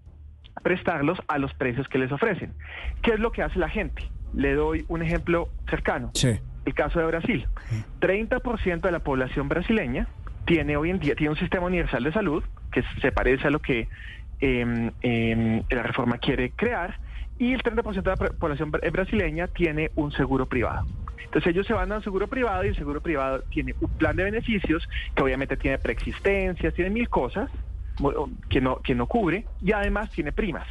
prestarlos 0.63 1.19
a 1.27 1.39
los 1.39 1.53
precios 1.55 1.89
que 1.89 1.99
les 1.99 2.13
ofrecen. 2.13 2.53
¿Qué 3.03 3.15
es 3.15 3.19
lo 3.19 3.33
que 3.33 3.43
hace 3.43 3.59
la 3.59 3.69
gente? 3.69 4.05
Le 4.35 4.55
doy 4.55 4.85
un 4.89 5.03
ejemplo 5.03 5.49
cercano. 5.69 6.11
El 6.65 6.75
caso 6.75 6.99
de 6.99 7.07
Brasil. 7.07 7.47
30% 8.01 8.81
de 8.81 8.93
la 8.93 9.01
población 9.01 9.49
brasileña 9.49 10.09
tiene 10.47 10.77
hoy 10.77 10.91
en 10.91 10.99
día 10.99 11.15
tiene 11.15 11.31
un 11.31 11.39
sistema 11.39 11.67
universal 11.67 12.05
de 12.05 12.13
salud 12.13 12.45
que 12.71 12.83
se 13.01 13.13
parece 13.13 13.47
a 13.47 13.51
lo 13.51 13.61
que 13.61 13.89
em, 14.41 14.91
em, 15.01 15.63
la 15.71 15.83
reforma 15.83 16.19
quiere 16.19 16.51
crear 16.51 16.99
y 17.39 17.53
el 17.53 17.63
30% 17.63 18.03
de 18.03 18.11
la 18.11 18.33
población 18.33 18.71
brasileña 18.71 19.49
tiene 19.49 19.91
un 19.95 20.13
seguro 20.13 20.47
privado. 20.47 20.87
Entonces 21.25 21.51
ellos 21.51 21.67
se 21.67 21.73
van 21.73 21.91
a 21.91 21.97
un 21.97 22.03
seguro 22.03 22.29
privado 22.29 22.65
y 22.65 22.69
el 22.69 22.77
seguro 22.77 23.01
privado 23.01 23.43
tiene 23.51 23.75
un 23.81 23.91
plan 23.91 24.15
de 24.15 24.25
beneficios 24.25 24.89
que 25.15 25.23
obviamente 25.23 25.57
tiene 25.57 25.79
preexistencias, 25.79 26.75
tiene 26.75 26.91
mil 26.91 27.09
cosas 27.09 27.51
que 28.49 28.61
no, 28.61 28.77
que 28.77 28.95
no 28.95 29.07
cubre 29.07 29.47
y 29.61 29.73
además 29.73 30.11
tiene 30.11 30.33
primas. 30.33 30.67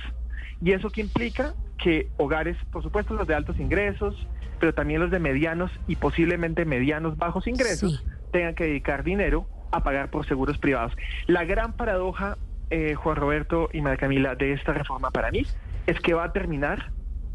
¿Y 0.63 0.71
eso 0.71 0.89
qué 0.89 1.01
implica? 1.01 1.53
Que 1.77 2.09
hogares, 2.17 2.57
por 2.71 2.83
supuesto 2.83 3.13
los 3.13 3.27
de 3.27 3.35
altos 3.35 3.59
ingresos, 3.59 4.15
pero 4.59 4.73
también 4.73 5.01
los 5.01 5.11
de 5.11 5.19
medianos 5.19 5.71
y 5.87 5.97
posiblemente 5.97 6.63
medianos 6.63 7.17
bajos 7.17 7.47
ingresos, 7.47 8.03
tengan 8.31 8.55
que 8.55 8.63
dedicar 8.65 9.03
dinero 9.03 9.45
a 9.71 9.83
pagar 9.83 10.09
por 10.09 10.25
seguros 10.25 10.57
privados. 10.57 10.93
La 11.27 11.43
gran 11.43 11.73
paradoja, 11.73 12.37
eh, 12.69 12.95
Juan 12.95 13.17
Roberto 13.17 13.69
y 13.73 13.81
María 13.81 13.97
Camila, 13.97 14.35
de 14.35 14.53
esta 14.53 14.71
reforma 14.71 15.11
para 15.11 15.31
mí 15.31 15.45
es 15.85 15.99
que 15.99 16.13
va 16.13 16.23
a 16.23 16.31
terminar 16.31 16.91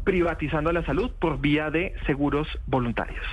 privatizando 0.09 0.71
la 0.71 0.83
salud 0.87 1.11
por 1.19 1.39
vía 1.39 1.69
de 1.69 1.93
seguros 2.07 2.47
voluntarios. 2.65 3.23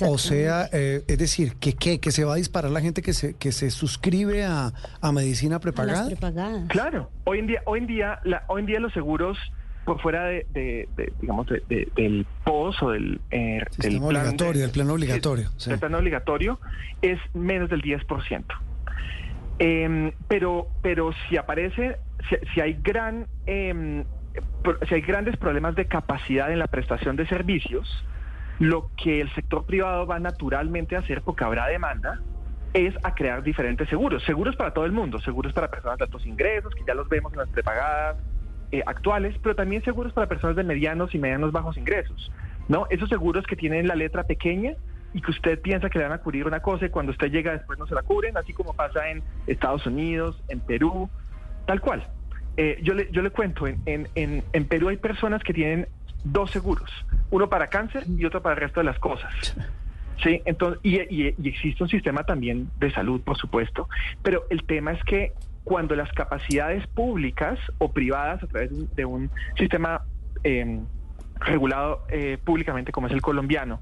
O, 0.00 0.16
sea, 0.16 0.68
eh, 0.72 1.02
es 1.08 1.18
decir, 1.18 1.56
que, 1.56 1.74
que 1.74 2.12
se 2.12 2.24
va 2.24 2.34
a 2.34 2.36
disparar 2.36 2.70
la 2.70 2.80
gente 2.80 3.02
que 3.02 3.12
se 3.12 3.34
que 3.34 3.50
se 3.50 3.72
suscribe 3.72 4.44
a, 4.44 4.72
medicina 5.12 5.58
prepagada. 5.58 6.08
Claro, 6.68 7.10
hoy 7.24 7.40
en 7.40 7.48
día 7.48 7.62
hoy 7.66 7.80
en 7.80 7.86
día 7.88 8.20
la, 8.22 8.44
hoy 8.46 8.60
en 8.60 8.66
día 8.66 8.78
los 8.78 8.92
seguros 8.92 9.36
por 9.84 10.00
fuera 10.00 10.22
de, 10.26 10.88
digamos 11.20 11.48
del 11.48 12.26
POS 12.44 12.82
o 12.84 12.90
del, 12.90 13.20
eh, 13.32 13.64
plan 13.76 14.00
obligatorio, 14.00 14.62
del 14.62 14.70
plan 14.70 14.90
obligatorio, 14.90 15.50
el 15.66 15.78
plan 15.80 15.94
obligatorio 15.96 16.60
es 17.02 17.18
menos 17.34 17.70
del 17.70 17.82
10%. 17.82 18.44
Em, 19.58 20.12
pero 20.28 20.68
pero 20.80 21.10
si 21.28 21.36
aparece 21.36 21.96
si, 22.54 22.60
hay 22.60 22.78
gran 22.84 23.26
eh, 23.46 24.04
si 24.88 24.94
hay 24.94 25.00
grandes 25.00 25.36
problemas 25.36 25.74
de 25.74 25.86
capacidad 25.86 26.52
en 26.52 26.58
la 26.58 26.66
prestación 26.66 27.16
de 27.16 27.26
servicios, 27.26 28.04
lo 28.58 28.90
que 28.96 29.20
el 29.20 29.32
sector 29.34 29.64
privado 29.64 30.06
va 30.06 30.18
naturalmente 30.18 30.96
a 30.96 31.00
hacer, 31.00 31.22
porque 31.22 31.44
habrá 31.44 31.66
demanda, 31.66 32.20
es 32.74 32.94
a 33.02 33.14
crear 33.14 33.42
diferentes 33.42 33.88
seguros. 33.88 34.22
Seguros 34.24 34.56
para 34.56 34.72
todo 34.72 34.84
el 34.84 34.92
mundo, 34.92 35.20
seguros 35.20 35.52
para 35.52 35.70
personas 35.70 35.98
de 35.98 36.04
altos 36.04 36.26
ingresos, 36.26 36.74
que 36.74 36.82
ya 36.86 36.94
los 36.94 37.08
vemos 37.08 37.32
en 37.32 37.38
las 37.38 37.48
prepagadas 37.48 38.16
eh, 38.72 38.82
actuales, 38.86 39.36
pero 39.42 39.54
también 39.54 39.82
seguros 39.82 40.12
para 40.12 40.26
personas 40.26 40.56
de 40.56 40.64
medianos 40.64 41.14
y 41.14 41.18
medianos 41.18 41.52
bajos 41.52 41.76
ingresos. 41.76 42.30
¿no? 42.68 42.86
Esos 42.90 43.08
seguros 43.08 43.46
que 43.46 43.56
tienen 43.56 43.88
la 43.88 43.94
letra 43.94 44.24
pequeña 44.24 44.74
y 45.14 45.22
que 45.22 45.30
usted 45.30 45.60
piensa 45.60 45.88
que 45.88 45.98
le 45.98 46.04
van 46.04 46.12
a 46.12 46.18
cubrir 46.18 46.46
una 46.46 46.60
cosa 46.60 46.86
y 46.86 46.90
cuando 46.90 47.12
usted 47.12 47.30
llega 47.30 47.52
después 47.52 47.78
no 47.78 47.86
se 47.86 47.94
la 47.94 48.02
cubren, 48.02 48.36
así 48.36 48.52
como 48.52 48.74
pasa 48.74 49.08
en 49.08 49.22
Estados 49.46 49.86
Unidos, 49.86 50.42
en 50.48 50.60
Perú, 50.60 51.08
tal 51.66 51.80
cual. 51.80 52.06
Eh, 52.60 52.76
yo, 52.82 52.92
le, 52.92 53.08
yo 53.12 53.22
le 53.22 53.30
cuento, 53.30 53.68
en, 53.68 53.78
en, 53.86 54.42
en, 54.52 54.64
Perú 54.64 54.88
hay 54.88 54.96
personas 54.96 55.44
que 55.44 55.54
tienen 55.54 55.86
dos 56.24 56.50
seguros, 56.50 56.90
uno 57.30 57.48
para 57.48 57.68
cáncer 57.68 58.02
y 58.08 58.24
otro 58.24 58.42
para 58.42 58.56
el 58.56 58.60
resto 58.62 58.80
de 58.80 58.84
las 58.84 58.98
cosas. 58.98 59.32
Sí, 60.24 60.42
entonces, 60.44 60.80
y, 60.82 60.96
y, 60.96 61.48
existe 61.48 61.84
un 61.84 61.88
sistema 61.88 62.24
también 62.24 62.68
de 62.80 62.90
salud, 62.90 63.20
por 63.20 63.38
supuesto, 63.38 63.88
pero 64.24 64.44
el 64.50 64.64
tema 64.64 64.90
es 64.90 65.04
que 65.04 65.34
cuando 65.62 65.94
las 65.94 66.10
capacidades 66.10 66.84
públicas 66.88 67.60
o 67.78 67.92
privadas 67.92 68.42
a 68.42 68.48
través 68.48 68.72
de 68.96 69.04
un, 69.04 69.30
sistema 69.56 70.02
eh, 70.42 70.80
regulado 71.38 72.06
eh, 72.10 72.38
públicamente 72.44 72.90
como 72.90 73.06
es 73.06 73.12
el 73.12 73.22
colombiano 73.22 73.80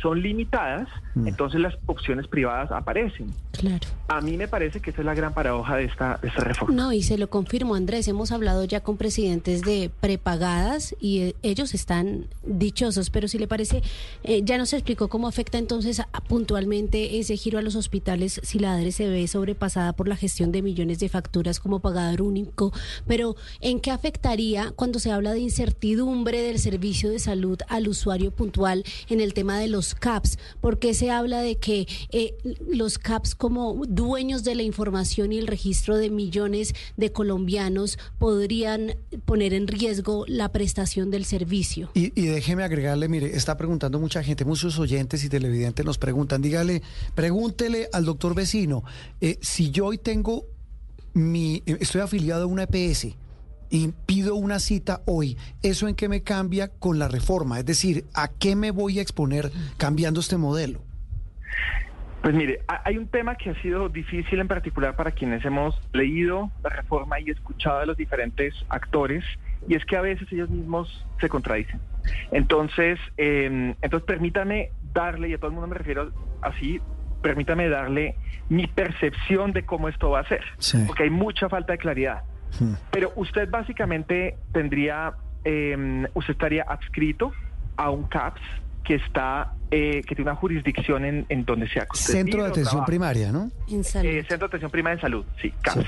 son 0.00 0.22
limitadas, 0.22 0.88
mm. 1.14 1.28
entonces 1.28 1.60
las 1.60 1.74
opciones 1.86 2.26
privadas 2.28 2.70
aparecen. 2.70 3.32
Claro. 3.52 3.86
A 4.08 4.20
mí 4.20 4.36
me 4.36 4.48
parece 4.48 4.80
que 4.80 4.90
esa 4.90 5.00
es 5.00 5.06
la 5.06 5.14
gran 5.14 5.34
paradoja 5.34 5.76
de 5.76 5.84
esta, 5.84 6.18
esta 6.22 6.44
reforma. 6.44 6.74
No, 6.74 6.92
y 6.92 7.02
se 7.02 7.18
lo 7.18 7.28
confirmo, 7.30 7.74
Andrés, 7.74 8.08
hemos 8.08 8.32
hablado 8.32 8.64
ya 8.64 8.80
con 8.80 8.96
presidentes 8.96 9.62
de 9.62 9.90
prepagadas 10.00 10.94
y 11.00 11.20
eh, 11.20 11.36
ellos 11.42 11.74
están 11.74 12.26
dichosos, 12.44 13.10
pero 13.10 13.28
si 13.28 13.38
le 13.38 13.46
parece, 13.46 13.82
eh, 14.22 14.42
ya 14.44 14.58
nos 14.58 14.72
explicó 14.72 15.08
cómo 15.08 15.28
afecta 15.28 15.58
entonces 15.58 16.02
puntualmente 16.28 17.18
ese 17.18 17.36
giro 17.36 17.58
a 17.58 17.62
los 17.62 17.76
hospitales 17.76 18.40
si 18.42 18.58
la 18.58 18.74
ADRE 18.74 18.92
se 18.92 19.08
ve 19.08 19.26
sobrepasada 19.26 19.92
por 19.92 20.08
la 20.08 20.16
gestión 20.16 20.52
de 20.52 20.62
millones 20.62 20.98
de 20.98 21.08
facturas 21.08 21.60
como 21.60 21.80
pagador 21.80 22.22
único, 22.22 22.72
pero 23.06 23.36
¿en 23.60 23.80
qué 23.80 23.90
afectaría 23.90 24.72
cuando 24.76 24.98
se 24.98 25.12
habla 25.12 25.32
de 25.32 25.40
incertidumbre 25.40 26.42
del 26.42 26.58
servicio 26.58 27.10
de 27.10 27.18
salud 27.18 27.58
al 27.68 27.88
usuario 27.88 28.30
puntual 28.30 28.84
en 29.08 29.20
el 29.20 29.34
tema 29.34 29.58
de 29.58 29.63
los 29.68 29.94
CAPS? 29.94 30.38
porque 30.60 30.94
se 30.94 31.10
habla 31.10 31.40
de 31.40 31.56
que 31.56 31.86
eh, 32.10 32.36
los 32.68 32.98
CAPS 32.98 33.34
como 33.34 33.82
dueños 33.86 34.44
de 34.44 34.54
la 34.54 34.62
información 34.62 35.32
y 35.32 35.38
el 35.38 35.46
registro 35.46 35.96
de 35.96 36.10
millones 36.10 36.74
de 36.96 37.12
colombianos 37.12 37.98
podrían 38.18 38.96
poner 39.24 39.54
en 39.54 39.66
riesgo 39.66 40.24
la 40.26 40.52
prestación 40.52 41.10
del 41.10 41.24
servicio? 41.24 41.90
Y, 41.94 42.10
déjeme 42.10 42.64
agregarle, 42.64 43.08
mire, 43.08 43.36
está 43.36 43.56
preguntando 43.56 43.98
mucha 43.98 44.22
gente, 44.22 44.44
muchos 44.44 44.78
oyentes 44.78 45.24
y 45.24 45.28
televidentes 45.28 45.84
nos 45.84 45.98
preguntan, 45.98 46.42
dígale, 46.42 46.82
pregúntele 47.14 47.88
al 47.92 48.04
doctor 48.04 48.34
vecino, 48.34 48.84
eh, 49.20 49.38
si 49.40 49.70
yo 49.70 49.86
hoy 49.86 49.98
tengo 49.98 50.46
mi, 51.12 51.62
eh, 51.66 51.78
estoy 51.80 52.00
afiliado 52.00 52.44
a 52.44 52.46
una 52.46 52.64
EPS, 52.64 53.14
y 53.74 53.92
pido 54.06 54.36
una 54.36 54.60
cita 54.60 55.00
hoy, 55.04 55.36
¿eso 55.62 55.88
en 55.88 55.96
qué 55.96 56.08
me 56.08 56.22
cambia 56.22 56.68
con 56.68 57.00
la 57.00 57.08
reforma? 57.08 57.58
Es 57.58 57.66
decir, 57.66 58.04
¿a 58.14 58.28
qué 58.28 58.54
me 58.54 58.70
voy 58.70 59.00
a 59.00 59.02
exponer 59.02 59.50
cambiando 59.78 60.20
este 60.20 60.36
modelo? 60.36 60.80
Pues 62.22 62.36
mire, 62.36 62.60
hay 62.84 62.96
un 62.96 63.08
tema 63.08 63.34
que 63.34 63.50
ha 63.50 63.62
sido 63.62 63.88
difícil 63.88 64.38
en 64.38 64.46
particular 64.46 64.94
para 64.94 65.10
quienes 65.10 65.44
hemos 65.44 65.74
leído 65.92 66.52
la 66.62 66.70
reforma 66.70 67.18
y 67.18 67.30
escuchado 67.30 67.80
a 67.80 67.86
los 67.86 67.96
diferentes 67.96 68.54
actores, 68.68 69.24
y 69.68 69.74
es 69.74 69.84
que 69.84 69.96
a 69.96 70.02
veces 70.02 70.30
ellos 70.30 70.48
mismos 70.50 71.04
se 71.20 71.28
contradicen. 71.28 71.80
Entonces, 72.30 73.00
em, 73.16 73.74
entonces 73.82 74.06
permítame 74.06 74.70
darle, 74.92 75.30
y 75.30 75.34
a 75.34 75.38
todo 75.38 75.48
el 75.48 75.54
mundo 75.54 75.66
me 75.66 75.74
refiero 75.74 76.12
así, 76.42 76.80
permítame 77.22 77.68
darle 77.68 78.14
mi 78.48 78.68
percepción 78.68 79.52
de 79.52 79.64
cómo 79.64 79.88
esto 79.88 80.10
va 80.10 80.20
a 80.20 80.28
ser, 80.28 80.44
porque 80.86 81.02
hay 81.02 81.10
mucha 81.10 81.48
falta 81.48 81.72
de 81.72 81.78
claridad. 81.78 82.22
Pero 82.90 83.12
usted 83.16 83.48
básicamente 83.50 84.36
tendría, 84.52 85.14
em, 85.44 86.06
usted 86.14 86.32
estaría 86.32 86.62
adscrito 86.62 87.32
a 87.76 87.90
un 87.90 88.04
CAPS 88.04 88.40
que 88.84 88.96
está, 88.96 89.54
eh, 89.70 90.02
que 90.06 90.14
tiene 90.14 90.30
una 90.30 90.36
jurisdicción 90.36 91.04
en, 91.04 91.26
en 91.28 91.44
donde 91.44 91.68
sea. 91.68 91.86
Centro 91.94 92.42
de 92.42 92.50
atención 92.50 92.84
primaria, 92.84 93.32
¿no? 93.32 93.50
En 93.68 93.82
salud. 93.82 94.08
Eh, 94.08 94.24
Centro 94.28 94.46
de 94.46 94.46
atención 94.46 94.70
primaria 94.70 94.94
en 94.94 95.00
salud, 95.00 95.24
sí, 95.40 95.52
CAPS. 95.62 95.86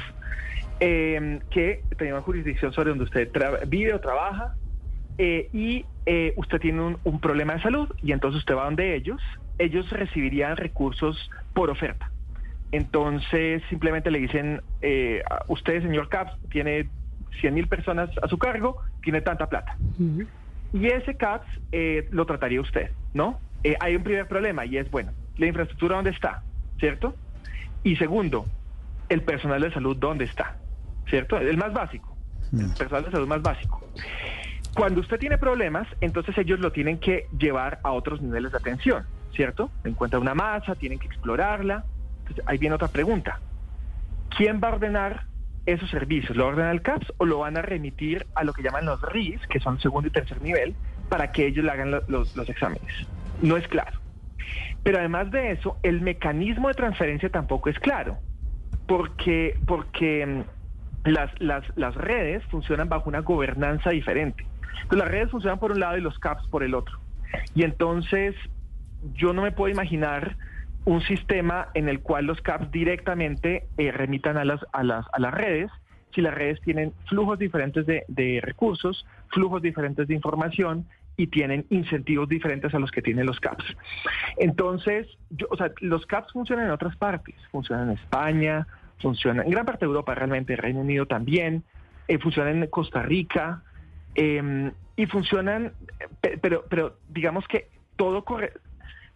Em, 0.78 1.40
que 1.50 1.82
tiene 1.96 2.12
una 2.12 2.22
jurisdicción 2.22 2.72
sobre 2.72 2.90
donde 2.90 3.04
usted 3.04 3.30
vive 3.66 3.94
o 3.94 4.00
trabaja 4.00 4.54
eh, 5.16 5.48
y 5.52 5.86
usted 6.36 6.60
tiene 6.60 6.82
un, 6.82 6.98
un 7.04 7.20
problema 7.20 7.54
de 7.54 7.62
salud 7.62 7.88
y 8.02 8.12
entonces 8.12 8.40
usted 8.40 8.54
va 8.54 8.64
donde 8.64 8.94
ellos, 8.94 9.20
ellos 9.58 9.88
recibirían 9.90 10.56
recursos 10.56 11.30
por 11.54 11.70
oferta. 11.70 12.10
Entonces 12.72 13.62
simplemente 13.68 14.10
le 14.10 14.18
dicen, 14.18 14.62
eh, 14.82 15.22
usted, 15.48 15.82
señor 15.82 16.08
Caps, 16.08 16.32
tiene 16.50 16.88
100 17.40 17.54
mil 17.54 17.68
personas 17.68 18.10
a 18.22 18.28
su 18.28 18.38
cargo, 18.38 18.82
tiene 19.02 19.20
tanta 19.20 19.48
plata. 19.48 19.76
Y 20.72 20.86
ese 20.86 21.16
CAPS 21.16 21.46
eh, 21.72 22.08
lo 22.10 22.26
trataría 22.26 22.60
usted, 22.60 22.90
¿no? 23.14 23.38
Eh, 23.62 23.76
hay 23.80 23.96
un 23.96 24.02
primer 24.02 24.26
problema 24.26 24.66
y 24.66 24.78
es, 24.78 24.90
bueno, 24.90 25.12
la 25.36 25.46
infraestructura 25.46 25.96
dónde 25.96 26.10
está, 26.10 26.42
¿cierto? 26.78 27.14
Y 27.82 27.96
segundo, 27.96 28.46
el 29.08 29.22
personal 29.22 29.60
de 29.60 29.72
salud 29.72 29.96
dónde 29.96 30.24
está, 30.24 30.56
¿cierto? 31.08 31.38
El 31.38 31.56
más 31.56 31.72
básico, 31.72 32.16
el 32.52 32.72
personal 32.74 33.04
de 33.04 33.10
salud 33.10 33.28
más 33.28 33.42
básico. 33.42 33.86
Cuando 34.74 35.00
usted 35.00 35.18
tiene 35.18 35.38
problemas, 35.38 35.88
entonces 36.00 36.36
ellos 36.36 36.60
lo 36.60 36.72
tienen 36.72 36.98
que 36.98 37.26
llevar 37.38 37.78
a 37.82 37.92
otros 37.92 38.20
niveles 38.20 38.52
de 38.52 38.58
atención, 38.58 39.04
¿cierto? 39.34 39.70
Encuentra 39.84 40.18
una 40.18 40.34
masa, 40.34 40.74
tienen 40.74 40.98
que 40.98 41.06
explorarla, 41.06 41.84
ahí 42.46 42.58
viene 42.58 42.74
otra 42.74 42.88
pregunta. 42.88 43.40
¿Quién 44.36 44.60
va 44.62 44.68
a 44.68 44.74
ordenar 44.74 45.24
esos 45.64 45.90
servicios? 45.90 46.36
¿Lo 46.36 46.46
ordena 46.46 46.70
el 46.70 46.82
CAPS 46.82 47.12
o 47.18 47.24
lo 47.24 47.38
van 47.38 47.56
a 47.56 47.62
remitir 47.62 48.26
a 48.34 48.44
lo 48.44 48.52
que 48.52 48.62
llaman 48.62 48.86
los 48.86 49.00
RIS, 49.02 49.40
que 49.48 49.60
son 49.60 49.80
segundo 49.80 50.08
y 50.08 50.10
tercer 50.10 50.40
nivel, 50.42 50.74
para 51.08 51.32
que 51.32 51.46
ellos 51.46 51.64
le 51.64 51.70
hagan 51.70 51.90
los, 52.08 52.36
exámenes? 52.48 53.06
No 53.42 53.56
es 53.56 53.66
claro. 53.68 53.98
Pero 54.82 54.98
además 54.98 55.30
de 55.30 55.52
eso, 55.52 55.78
el 55.82 56.00
mecanismo 56.00 56.68
de 56.68 56.74
transferencia 56.74 57.28
tampoco 57.28 57.68
es 57.70 57.78
claro, 57.78 58.18
porque, 58.86 59.58
porque 59.66 60.24
mm, 60.26 61.08
las, 61.10 61.30
las, 61.40 61.64
las 61.76 61.94
redes 61.94 62.44
funcionan 62.46 62.88
bajo 62.88 63.08
una 63.08 63.20
gobernanza 63.20 63.90
diferente. 63.90 64.46
Entonces, 64.82 64.98
las 64.98 65.08
redes 65.08 65.30
funcionan 65.30 65.58
por 65.58 65.72
un 65.72 65.80
lado 65.80 65.96
y 65.96 66.00
los 66.00 66.18
CAPS 66.18 66.46
por 66.48 66.62
el 66.62 66.74
otro. 66.74 66.98
Y 67.54 67.64
entonces 67.64 68.34
yo 69.14 69.32
no 69.32 69.42
me 69.42 69.52
puedo 69.52 69.72
imaginar 69.72 70.36
un 70.86 71.02
sistema 71.02 71.68
en 71.74 71.88
el 71.88 72.00
cual 72.00 72.26
los 72.26 72.40
CAPS 72.40 72.70
directamente 72.70 73.66
eh, 73.76 73.90
remitan 73.90 74.38
a 74.38 74.44
las, 74.44 74.60
a, 74.72 74.84
las, 74.84 75.04
a 75.12 75.18
las 75.18 75.34
redes, 75.34 75.70
si 76.14 76.22
las 76.22 76.32
redes 76.32 76.60
tienen 76.62 76.92
flujos 77.08 77.38
diferentes 77.40 77.84
de, 77.86 78.40
recursos, 78.40 79.04
flujos 79.28 79.60
diferentes 79.60 80.06
de 80.06 80.14
información 80.14 80.86
y 81.16 81.26
tienen 81.26 81.66
incentivos 81.70 82.28
diferentes 82.28 82.72
a 82.72 82.78
los 82.78 82.92
que 82.92 83.02
tienen 83.02 83.26
los 83.26 83.40
CAPS. 83.40 83.64
Entonces, 84.36 85.08
yo, 85.30 85.48
o 85.50 85.56
sea, 85.56 85.72
los 85.80 86.06
CAPS 86.06 86.32
funcionan 86.32 86.66
en 86.66 86.70
otras 86.70 86.96
partes, 86.96 87.34
funcionan 87.50 87.90
en 87.90 87.94
España, 87.96 88.66
funcionan 89.00 89.44
en 89.44 89.50
gran 89.50 89.66
parte 89.66 89.86
de 89.86 89.88
Europa, 89.90 90.14
realmente, 90.14 90.54
Reino 90.54 90.80
Unido 90.80 91.06
también, 91.06 91.64
eh, 92.06 92.18
funcionan 92.18 92.62
en 92.62 92.70
Costa 92.70 93.02
Rica, 93.02 93.62
em, 94.14 94.70
y 94.94 95.06
funcionan, 95.06 95.72
pero, 96.40 96.64
pero 96.70 96.96
digamos 97.08 97.46
que 97.48 97.68
todo 97.96 98.24
corre, 98.24 98.52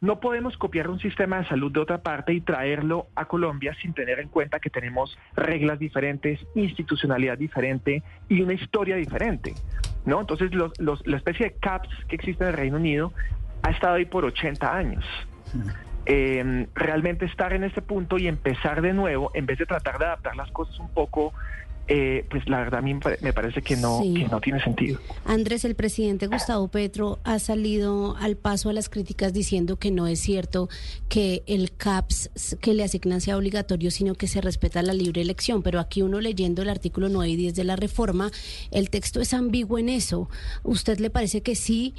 no 0.00 0.18
podemos 0.18 0.56
copiar 0.56 0.88
un 0.88 0.98
sistema 0.98 1.38
de 1.38 1.48
salud 1.48 1.70
de 1.70 1.80
otra 1.80 1.98
parte 1.98 2.32
y 2.32 2.40
traerlo 2.40 3.08
a 3.14 3.26
Colombia 3.26 3.74
sin 3.82 3.92
tener 3.92 4.18
en 4.18 4.28
cuenta 4.28 4.58
que 4.58 4.70
tenemos 4.70 5.16
reglas 5.36 5.78
diferentes, 5.78 6.40
institucionalidad 6.54 7.36
diferente 7.36 8.02
y 8.28 8.40
una 8.40 8.54
historia 8.54 8.96
diferente. 8.96 9.54
¿no? 10.06 10.20
Entonces, 10.20 10.50
la 10.54 11.16
especie 11.16 11.50
de 11.50 11.52
CAPS 11.56 11.90
que 12.08 12.16
existe 12.16 12.44
en 12.44 12.50
el 12.50 12.56
Reino 12.56 12.76
Unido 12.78 13.12
ha 13.62 13.70
estado 13.70 13.96
ahí 13.96 14.06
por 14.06 14.24
80 14.24 14.74
años. 14.74 15.04
Eh, 16.06 16.66
realmente 16.74 17.26
estar 17.26 17.52
en 17.52 17.64
este 17.64 17.82
punto 17.82 18.16
y 18.16 18.26
empezar 18.26 18.80
de 18.80 18.94
nuevo, 18.94 19.30
en 19.34 19.44
vez 19.44 19.58
de 19.58 19.66
tratar 19.66 19.98
de 19.98 20.06
adaptar 20.06 20.34
las 20.34 20.50
cosas 20.50 20.78
un 20.78 20.88
poco 20.94 21.34
eh, 21.92 22.24
pues 22.30 22.48
la 22.48 22.58
verdad 22.60 22.78
a 22.78 22.82
mí 22.82 22.94
me 23.20 23.32
parece 23.32 23.62
que 23.62 23.74
no, 23.74 24.00
que 24.02 24.28
no 24.28 24.40
tiene 24.40 24.62
sentido. 24.62 25.00
Andrés, 25.24 25.64
el 25.64 25.74
presidente 25.74 26.28
Gustavo 26.28 26.68
Petro 26.68 27.18
ha 27.24 27.40
salido 27.40 28.16
al 28.16 28.36
paso 28.36 28.70
a 28.70 28.72
las 28.72 28.88
críticas 28.88 29.32
diciendo 29.32 29.76
que 29.76 29.90
no 29.90 30.06
es 30.06 30.20
cierto 30.20 30.68
que 31.08 31.42
el 31.48 31.72
CAPS 31.72 32.58
que 32.60 32.74
le 32.74 32.84
asignan 32.84 33.20
sea 33.20 33.36
obligatorio, 33.36 33.90
sino 33.90 34.14
que 34.14 34.28
se 34.28 34.40
respeta 34.40 34.82
la 34.82 34.92
libre 34.92 35.20
elección. 35.20 35.64
Pero 35.64 35.80
aquí 35.80 36.02
uno 36.02 36.20
leyendo 36.20 36.62
el 36.62 36.68
artículo 36.68 37.08
9 37.08 37.28
y 37.28 37.34
10 37.34 37.56
de 37.56 37.64
la 37.64 37.74
reforma, 37.74 38.30
el 38.70 38.88
texto 38.88 39.20
es 39.20 39.34
ambiguo 39.34 39.76
en 39.76 39.88
eso. 39.88 40.30
¿Usted 40.62 41.00
le 41.00 41.10
parece 41.10 41.42
que 41.42 41.56
sí 41.56 41.96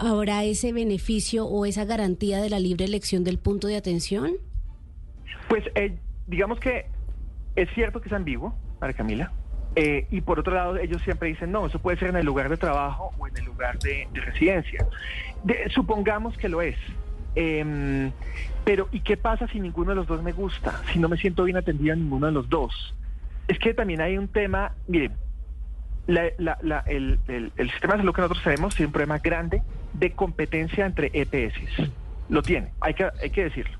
habrá 0.00 0.44
ese 0.44 0.72
beneficio 0.72 1.44
o 1.44 1.66
esa 1.66 1.84
garantía 1.84 2.40
de 2.40 2.50
la 2.50 2.60
libre 2.60 2.84
elección 2.84 3.24
del 3.24 3.40
punto 3.40 3.66
de 3.66 3.78
atención? 3.78 4.34
Pues 5.48 5.64
eh, 5.74 5.98
digamos 6.28 6.60
que 6.60 6.86
es 7.56 7.68
cierto 7.74 8.00
que 8.00 8.08
es 8.10 8.14
ambiguo 8.14 8.54
María 8.80 8.96
Camila. 8.96 9.32
Eh, 9.76 10.06
y 10.10 10.20
por 10.22 10.40
otro 10.40 10.54
lado, 10.54 10.76
ellos 10.76 11.00
siempre 11.02 11.28
dicen, 11.28 11.52
no, 11.52 11.66
eso 11.66 11.78
puede 11.78 11.98
ser 11.98 12.08
en 12.08 12.16
el 12.16 12.26
lugar 12.26 12.48
de 12.48 12.56
trabajo 12.56 13.12
o 13.18 13.26
en 13.28 13.36
el 13.36 13.44
lugar 13.44 13.78
de, 13.78 14.08
residencia. 14.12 14.86
supongamos 15.74 16.36
que 16.36 16.48
lo 16.48 16.62
es. 16.62 16.76
Em, 17.34 18.10
pero, 18.64 18.88
¿y 18.90 19.00
qué 19.00 19.16
pasa 19.16 19.46
si 19.48 19.60
ninguno 19.60 19.90
de 19.90 19.96
los 19.96 20.06
dos 20.06 20.22
me 20.22 20.32
gusta? 20.32 20.82
Si 20.92 20.98
no 20.98 21.08
me 21.08 21.16
siento 21.16 21.44
bien 21.44 21.56
atendido 21.56 21.92
en 21.92 22.00
ninguno 22.00 22.26
de 22.26 22.32
los 22.32 22.48
dos. 22.48 22.94
Es 23.46 23.58
que 23.58 23.72
también 23.72 24.00
hay 24.00 24.18
un 24.18 24.28
tema, 24.28 24.72
miren, 24.88 25.12
el, 26.08 27.18
el, 27.28 27.70
sistema 27.70 27.94
de 27.94 28.00
salud 28.00 28.14
que 28.14 28.22
nosotros 28.22 28.42
tenemos 28.42 28.74
tiene 28.74 28.86
un 28.86 28.92
problema 28.92 29.18
grande 29.18 29.62
de 29.92 30.12
competencia 30.12 30.86
entre 30.86 31.10
EPS. 31.12 31.90
Lo 32.28 32.42
tiene, 32.42 32.72
hay 32.80 32.94
que, 32.94 33.08
hay 33.22 33.30
que 33.30 33.44
decirlo. 33.44 33.78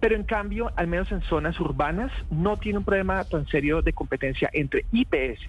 Pero 0.00 0.14
en 0.14 0.24
cambio, 0.24 0.72
al 0.76 0.86
menos 0.86 1.10
en 1.12 1.22
zonas 1.22 1.58
urbanas, 1.60 2.12
no 2.30 2.58
tiene 2.58 2.78
un 2.78 2.84
problema 2.84 3.24
tan 3.24 3.46
serio 3.46 3.82
de 3.82 3.92
competencia 3.92 4.50
entre 4.52 4.84
IPS, 4.92 5.40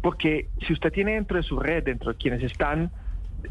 porque 0.00 0.48
si 0.66 0.72
usted 0.72 0.92
tiene 0.92 1.14
dentro 1.14 1.36
de 1.36 1.42
su 1.42 1.58
red, 1.58 1.84
dentro 1.84 2.12
de 2.12 2.18
quienes 2.18 2.42
están 2.42 2.90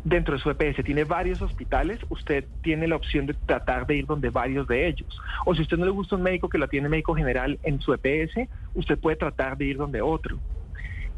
dentro 0.04 0.36
de 0.36 0.42
su 0.42 0.50
EPS, 0.50 0.84
tiene 0.84 1.04
varios 1.04 1.42
hospitales, 1.42 2.00
usted 2.10 2.46
tiene 2.62 2.88
la 2.88 2.96
opción 2.96 3.26
de 3.26 3.34
tratar 3.46 3.88
de 3.88 3.96
ir 3.98 4.06
donde 4.06 4.30
varios 4.30 4.68
de 4.68 4.88
ellos. 4.88 5.20
O 5.46 5.56
si 5.56 5.62
usted 5.62 5.78
no 5.78 5.86
le 5.86 5.92
gusta 5.92 6.16
un 6.16 6.22
médico 6.22 6.50
que 6.50 6.58
lo 6.58 6.68
tiene 6.68 6.90
médico 6.90 7.16
general 7.16 7.60
en 7.64 7.80
su 7.82 7.94
EPS, 7.94 8.50
usted 8.76 9.00
puede 9.00 9.18
tratar 9.18 9.58
de 9.58 9.66
ir 9.66 9.78
donde 9.78 10.02
otro. 10.02 10.40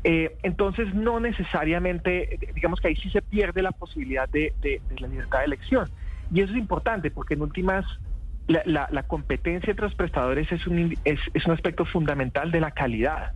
Eh, 0.03 0.35
entonces, 0.41 0.93
no 0.93 1.19
necesariamente, 1.19 2.39
digamos 2.55 2.79
que 2.79 2.87
ahí 2.87 2.95
sí 2.95 3.09
se 3.09 3.21
pierde 3.21 3.61
la 3.61 3.71
posibilidad 3.71 4.27
de 4.29 4.53
la 4.99 5.07
libertad 5.07 5.39
de 5.39 5.45
elección. 5.45 5.89
Y 6.33 6.41
eso 6.41 6.53
es 6.53 6.57
importante 6.57 7.11
porque 7.11 7.33
en 7.33 7.41
últimas 7.41 7.85
la, 8.47 9.03
competencia 9.03 9.71
entre 9.71 9.85
los 9.85 9.95
prestadores 9.95 10.51
es 10.51 10.65
un, 10.67 10.97
es, 11.03 11.19
es 11.33 11.45
un 11.45 11.53
aspecto 11.53 11.85
fundamental 11.85 12.51
de 12.51 12.59
la 12.59 12.71
calidad. 12.71 13.33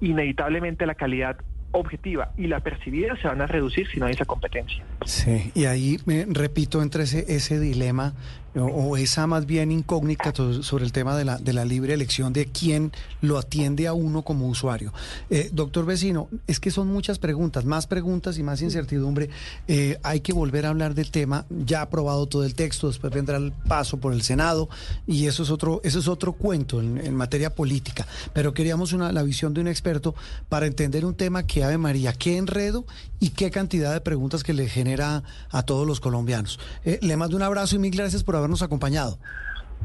Inevitablemente 0.00 0.86
la 0.86 0.94
calidad 0.94 1.36
objetiva 1.70 2.32
y 2.36 2.46
la 2.46 2.60
percibida 2.60 3.16
se 3.16 3.28
van 3.28 3.42
a 3.42 3.46
reducir 3.46 3.88
si 3.88 3.98
no 3.98 4.06
hay 4.06 4.12
esa 4.12 4.24
competencia. 4.24 4.84
Sí, 5.04 5.52
y 5.54 5.64
ahí 5.66 5.98
me 6.06 6.24
repito 6.26 6.82
entre 6.82 7.04
ese, 7.04 7.24
ese 7.28 7.60
dilema 7.60 8.14
o, 8.60 8.96
esa 8.96 9.26
más 9.26 9.46
bien 9.46 9.72
incógnita 9.72 10.32
sobre 10.34 10.84
el 10.84 10.92
tema 10.92 11.16
de 11.16 11.24
la, 11.24 11.38
de 11.38 11.52
la 11.52 11.64
libre 11.64 11.94
elección 11.94 12.32
de 12.32 12.46
quién 12.46 12.92
lo 13.20 13.38
atiende 13.38 13.86
a 13.86 13.92
uno 13.92 14.22
como 14.22 14.48
usuario. 14.48 14.92
Eh, 15.30 15.50
doctor 15.52 15.84
Vecino, 15.84 16.28
es 16.46 16.60
que 16.60 16.70
son 16.70 16.88
muchas 16.88 17.18
preguntas, 17.18 17.64
más 17.64 17.86
preguntas 17.86 18.38
y 18.38 18.42
más 18.42 18.62
incertidumbre. 18.62 19.28
Eh, 19.66 19.98
hay 20.02 20.20
que 20.20 20.32
volver 20.32 20.66
a 20.66 20.68
hablar 20.68 20.94
del 20.94 21.10
tema. 21.10 21.46
Ya 21.50 21.82
aprobado 21.82 22.26
todo 22.26 22.44
el 22.44 22.54
texto, 22.54 22.88
después 22.88 23.12
vendrá 23.12 23.36
el 23.38 23.52
paso 23.52 23.96
por 23.98 24.12
el 24.12 24.22
Senado 24.22 24.68
y 25.06 25.26
eso 25.26 25.42
es 25.42 25.50
otro, 25.50 25.80
eso 25.82 25.98
es 25.98 26.08
otro 26.08 26.32
cuento 26.34 26.80
en, 26.80 27.14
materia 27.14 27.54
política. 27.54 28.06
Pero 28.32 28.54
queríamos 28.54 28.92
una, 28.92 29.12
la 29.12 29.22
visión 29.22 29.54
de 29.54 29.60
un 29.60 29.68
experto 29.68 30.14
para 30.48 30.66
entender 30.66 31.04
un 31.04 31.14
tema 31.14 31.44
que, 31.44 31.64
Ave 31.64 31.78
María, 31.78 32.12
qué 32.12 32.36
enredo 32.36 32.86
y 33.24 33.30
qué 33.30 33.50
cantidad 33.50 33.94
de 33.94 34.02
preguntas 34.02 34.44
que 34.44 34.52
le 34.52 34.68
genera 34.68 35.22
a 35.50 35.62
todos 35.62 35.86
los 35.86 35.98
colombianos. 35.98 36.60
Eh, 36.84 36.98
le 37.00 37.16
mando 37.16 37.36
un 37.36 37.42
abrazo 37.42 37.76
y 37.76 37.78
mil 37.78 37.90
gracias 37.90 38.22
por 38.22 38.34
haber 38.34 38.44
habernos 38.44 38.60
acompañado. 38.60 39.18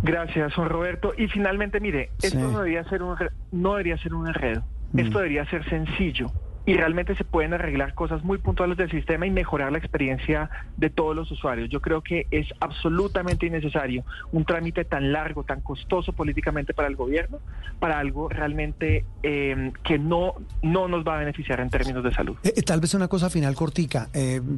Gracias, 0.03 0.53
Juan 0.55 0.67
Roberto. 0.67 1.13
Y 1.17 1.27
finalmente, 1.29 1.79
mire, 1.79 2.11
esto 2.21 2.37
no 2.37 2.59
debería 2.59 2.83
ser 2.89 3.01
un, 3.01 3.15
no 3.53 3.71
debería 3.71 3.97
ser 3.97 4.13
un 4.13 4.27
enredo. 4.27 4.61
Mm. 4.91 4.99
Esto 4.99 5.19
debería 5.19 5.49
ser 5.49 5.63
sencillo 5.69 6.29
y 6.69 6.75
realmente 6.75 7.15
se 7.15 7.23
pueden 7.23 7.55
arreglar 7.55 7.95
cosas 7.95 8.23
muy 8.23 8.37
puntuales 8.37 8.77
del 8.77 8.91
sistema 8.91 9.25
y 9.25 9.31
mejorar 9.31 9.71
la 9.71 9.79
experiencia 9.79 10.51
de 10.77 10.91
todos 10.91 11.15
los 11.15 11.31
usuarios. 11.31 11.67
Yo 11.67 11.81
creo 11.81 12.03
que 12.03 12.27
es 12.29 12.45
absolutamente 12.59 13.47
innecesario 13.47 14.03
un 14.31 14.45
trámite 14.45 14.85
tan 14.85 15.11
largo, 15.11 15.43
tan 15.43 15.61
costoso 15.61 16.13
políticamente 16.13 16.75
para 16.75 16.87
el 16.87 16.95
gobierno, 16.95 17.39
para 17.79 17.97
algo 17.97 18.29
realmente 18.29 19.03
eh, 19.23 19.71
que 19.83 19.97
no, 19.97 20.35
no 20.61 20.87
nos 20.87 21.03
va 21.03 21.15
a 21.15 21.19
beneficiar 21.21 21.59
en 21.59 21.71
términos 21.71 22.03
de 22.03 22.13
salud. 22.13 22.37
Eh, 22.43 22.53
eh, 22.55 22.61
tal 22.61 22.81
vez 22.81 22.93
una 22.93 23.07
cosa 23.07 23.31
final 23.31 23.55
cortica, 23.55 24.07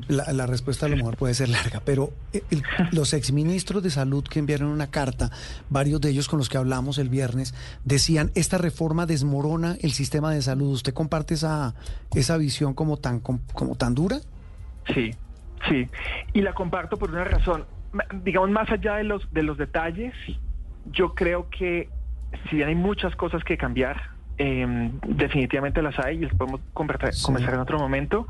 la, 0.09 0.45
respuesta 0.47 0.87
a 0.87 0.89
lo 0.89 0.97
mejor 0.97 1.15
puede 1.15 1.33
ser 1.33 1.47
larga, 1.47 1.81
pero 1.85 2.11
los 2.91 3.13
exministros 3.13 3.83
de 3.83 3.89
salud 3.89 4.25
que 4.25 4.39
enviaron 4.39 4.67
una 4.67 4.87
carta, 4.87 5.31
varios 5.69 6.01
de 6.01 6.09
ellos 6.09 6.27
con 6.27 6.39
los 6.39 6.49
que 6.49 6.57
hablamos 6.57 6.97
el 6.97 7.07
viernes, 7.07 7.53
decían, 7.85 8.31
esta 8.35 8.57
reforma 8.57 9.05
desmorona 9.05 9.77
el 9.81 9.93
sistema 9.93 10.33
de 10.33 10.41
salud. 10.41 10.73
¿Usted 10.73 10.93
comparte 10.93 11.35
esa 11.35 11.73
esa 12.15 12.37
visión 12.37 12.73
como 12.73 12.97
tan, 12.97 13.19
como 13.19 13.75
tan 13.75 13.95
dura? 13.95 14.17
Sí, 14.93 15.11
sí. 15.69 15.89
Y 16.33 16.41
la 16.41 16.53
comparto 16.53 16.97
por 16.97 17.11
una 17.11 17.23
razón. 17.23 17.65
Digamos, 18.23 18.49
más 18.51 18.69
allá 18.69 18.95
de 18.95 19.03
los, 19.03 19.31
de 19.33 19.43
los 19.43 19.57
detalles, 19.57 20.13
yo 20.91 21.13
creo 21.13 21.49
que 21.49 21.89
si 22.49 22.57
bien 22.57 22.69
hay 22.69 22.75
muchas 22.75 23.15
cosas 23.15 23.43
que 23.43 23.57
cambiar, 23.57 24.01
em, 24.37 24.99
definitivamente 25.07 25.81
las 25.81 25.99
hay 25.99 26.17
y 26.17 26.21
las 26.21 26.35
podemos 26.35 26.61
conversar, 26.73 27.53
en 27.53 27.59
otro 27.59 27.79
momento. 27.79 28.27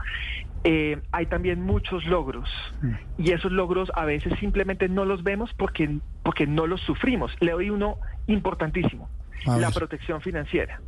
Eh, 0.64 1.00
hay 1.12 1.26
también 1.26 1.60
muchos 1.62 2.06
logros 2.06 2.48
mm. 2.84 2.94
y 3.18 3.32
esos 3.32 3.52
logros 3.52 3.92
a 3.96 4.06
veces 4.06 4.32
simplemente 4.40 4.88
no 4.90 5.06
los 5.06 5.24
vemos 5.24 5.52
porque, 5.58 5.98
porque 6.24 6.46
no 6.46 6.68
los 6.68 6.82
sufrimos. 6.82 7.32
Le 7.40 7.52
doy 7.52 7.72
uno 7.72 7.98
importantísimo, 8.28 9.10
la 9.46 9.72
protección 9.72 10.22
financiera. 10.22 10.80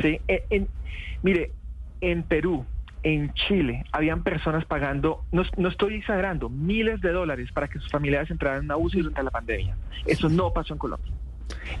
¿sí? 0.00 0.20
En, 0.28 0.68
mire, 1.22 1.52
en 2.00 2.22
Perú, 2.22 2.64
en 3.02 3.32
Chile, 3.34 3.84
habían 3.92 4.22
personas 4.22 4.64
pagando, 4.64 5.24
no, 5.32 5.68
estoy 5.68 5.94
exagerando, 5.94 6.48
miles 6.48 7.00
de 7.00 7.12
dólares 7.12 7.50
para 7.52 7.68
que 7.68 7.78
sus 7.78 7.90
familiares 7.90 8.30
entraran 8.30 8.64
en 8.64 8.72
UCI 8.72 9.02
durante 9.02 9.22
la 9.22 9.30
pandemia. 9.30 9.76
Eso 10.06 10.28
no 10.28 10.52
pasó 10.52 10.74
en 10.74 10.78
Colombia. 10.78 11.12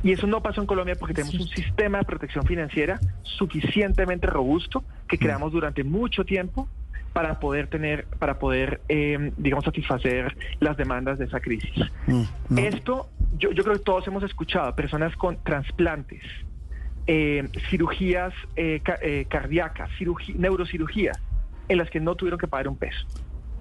Y 0.02 0.12
eso 0.12 0.26
no 0.26 0.42
pasó 0.42 0.60
en 0.60 0.66
Colombia 0.66 0.94
porque 0.98 1.14
tenemos 1.14 1.34
un 1.34 1.48
sistema 1.48 1.98
de 1.98 2.04
protección 2.04 2.46
financiera 2.46 2.98
suficientemente 3.22 4.26
robusto 4.26 4.84
que 5.08 5.16
mm. 5.16 5.20
creamos 5.20 5.52
durante 5.52 5.84
mucho 5.84 6.24
tiempo 6.24 6.68
para 7.12 7.40
poder 7.40 7.66
tener, 7.68 8.06
para 8.18 8.38
poder, 8.38 8.80
em, 8.88 9.32
digamos, 9.36 9.64
satisfacer 9.64 10.36
las 10.60 10.76
demandas 10.76 11.18
de 11.18 11.24
esa 11.24 11.40
crisis. 11.40 11.72
Mm, 12.06 12.58
Esto, 12.58 13.08
yo, 13.38 13.50
yo 13.52 13.64
creo 13.64 13.76
que 13.76 13.82
todos 13.82 14.06
hemos 14.06 14.22
escuchado, 14.22 14.74
personas 14.76 15.16
con 15.16 15.42
trasplantes, 15.42 16.22
eh, 17.10 17.48
cirugías 17.70 18.34
eh, 18.54 18.82
eh, 19.00 19.24
cardíacas, 19.30 19.90
neurocirugías, 20.34 21.18
en 21.68 21.78
las 21.78 21.88
que 21.88 22.00
no 22.00 22.14
tuvieron 22.14 22.38
que 22.38 22.46
pagar 22.46 22.68
un 22.68 22.76
peso. 22.76 23.06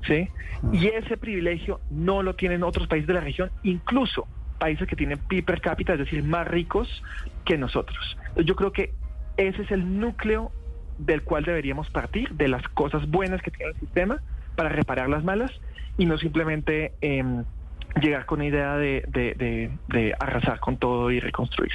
¿sí? 0.06 0.28
Ah. 0.62 0.70
Y 0.74 0.88
ese 0.88 1.16
privilegio 1.16 1.80
no 1.90 2.24
lo 2.24 2.36
tienen 2.36 2.62
otros 2.62 2.88
países 2.88 3.08
de 3.08 3.14
la 3.14 3.22
región, 3.22 3.50
incluso 3.64 4.28
países 4.60 4.86
que 4.86 4.98
tienen 4.98 5.20
PIB 5.20 5.46
per 5.46 5.62
cápita, 5.62 5.94
es 5.94 6.00
decir, 6.00 6.24
más 6.24 6.46
ricos 6.46 7.04
que 7.46 7.58
nosotros. 7.58 8.18
Yo 8.36 8.56
creo 8.58 8.74
que 8.74 8.94
ese 9.38 9.62
es 9.62 9.72
el 9.72 9.98
núcleo 9.98 10.52
del 10.98 11.24
cual 11.24 11.46
deberíamos 11.46 11.90
partir, 11.90 12.30
de 12.32 12.50
las 12.50 12.68
cosas 12.70 13.10
buenas 13.10 13.42
que 13.42 13.52
tiene 13.52 13.72
el 13.72 13.80
sistema 13.80 14.22
para 14.58 14.68
reparar 14.70 15.08
las 15.08 15.24
malas 15.24 15.52
y 15.98 16.06
no 16.06 16.18
simplemente 16.18 16.92
em, 17.00 17.46
llegar 18.02 18.26
con 18.26 18.40
la 18.40 18.46
idea 18.46 18.76
de, 18.76 20.16
arrasar 20.20 20.60
con 20.60 20.78
todo 20.78 21.12
y 21.12 21.20
reconstruir. 21.20 21.72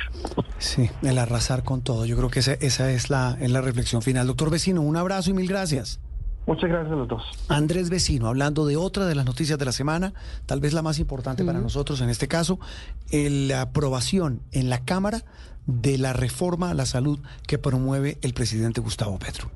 Sí, 0.58 0.90
el 1.02 1.18
arrasar 1.18 1.64
con 1.64 1.82
todo. 1.82 2.06
Yo 2.06 2.16
creo 2.16 2.30
que 2.30 2.40
esa, 2.40 2.54
es, 2.54 3.10
la, 3.10 3.36
es 3.40 3.50
la 3.50 3.60
reflexión 3.60 4.02
final. 4.02 4.26
Doctor 4.26 4.50
Vecino, 4.50 4.82
un 4.82 4.96
abrazo 4.96 5.30
y 5.30 5.34
mil 5.34 5.48
gracias. 5.48 6.00
Muchas 6.46 6.70
gracias 6.70 6.92
a 6.92 6.96
los 6.96 7.06
dos. 7.06 7.22
Andrés 7.48 7.88
Vecino, 7.88 8.26
hablando 8.26 8.66
de 8.66 8.76
otra 8.76 9.06
de 9.06 9.14
las 9.14 9.24
noticias 9.24 9.58
de 9.58 9.64
la 9.64 9.72
semana, 9.72 10.12
tal 10.46 10.60
vez 10.60 10.72
la 10.72 10.82
más 10.82 10.98
importante 10.98 11.44
para 11.44 11.60
nosotros 11.60 12.00
en 12.00 12.10
este 12.10 12.26
caso, 12.26 12.58
la 13.12 13.62
aprobación 13.62 14.42
en 14.50 14.68
la 14.68 14.84
Cámara 14.84 15.24
de 15.66 15.98
la 15.98 16.12
reforma 16.12 16.70
a 16.70 16.74
la 16.74 16.86
salud 16.86 17.20
que 17.46 17.58
promueve 17.58 18.18
el 18.22 18.34
presidente 18.34 18.80
Gustavo 18.80 19.18
Petro. 19.20 19.50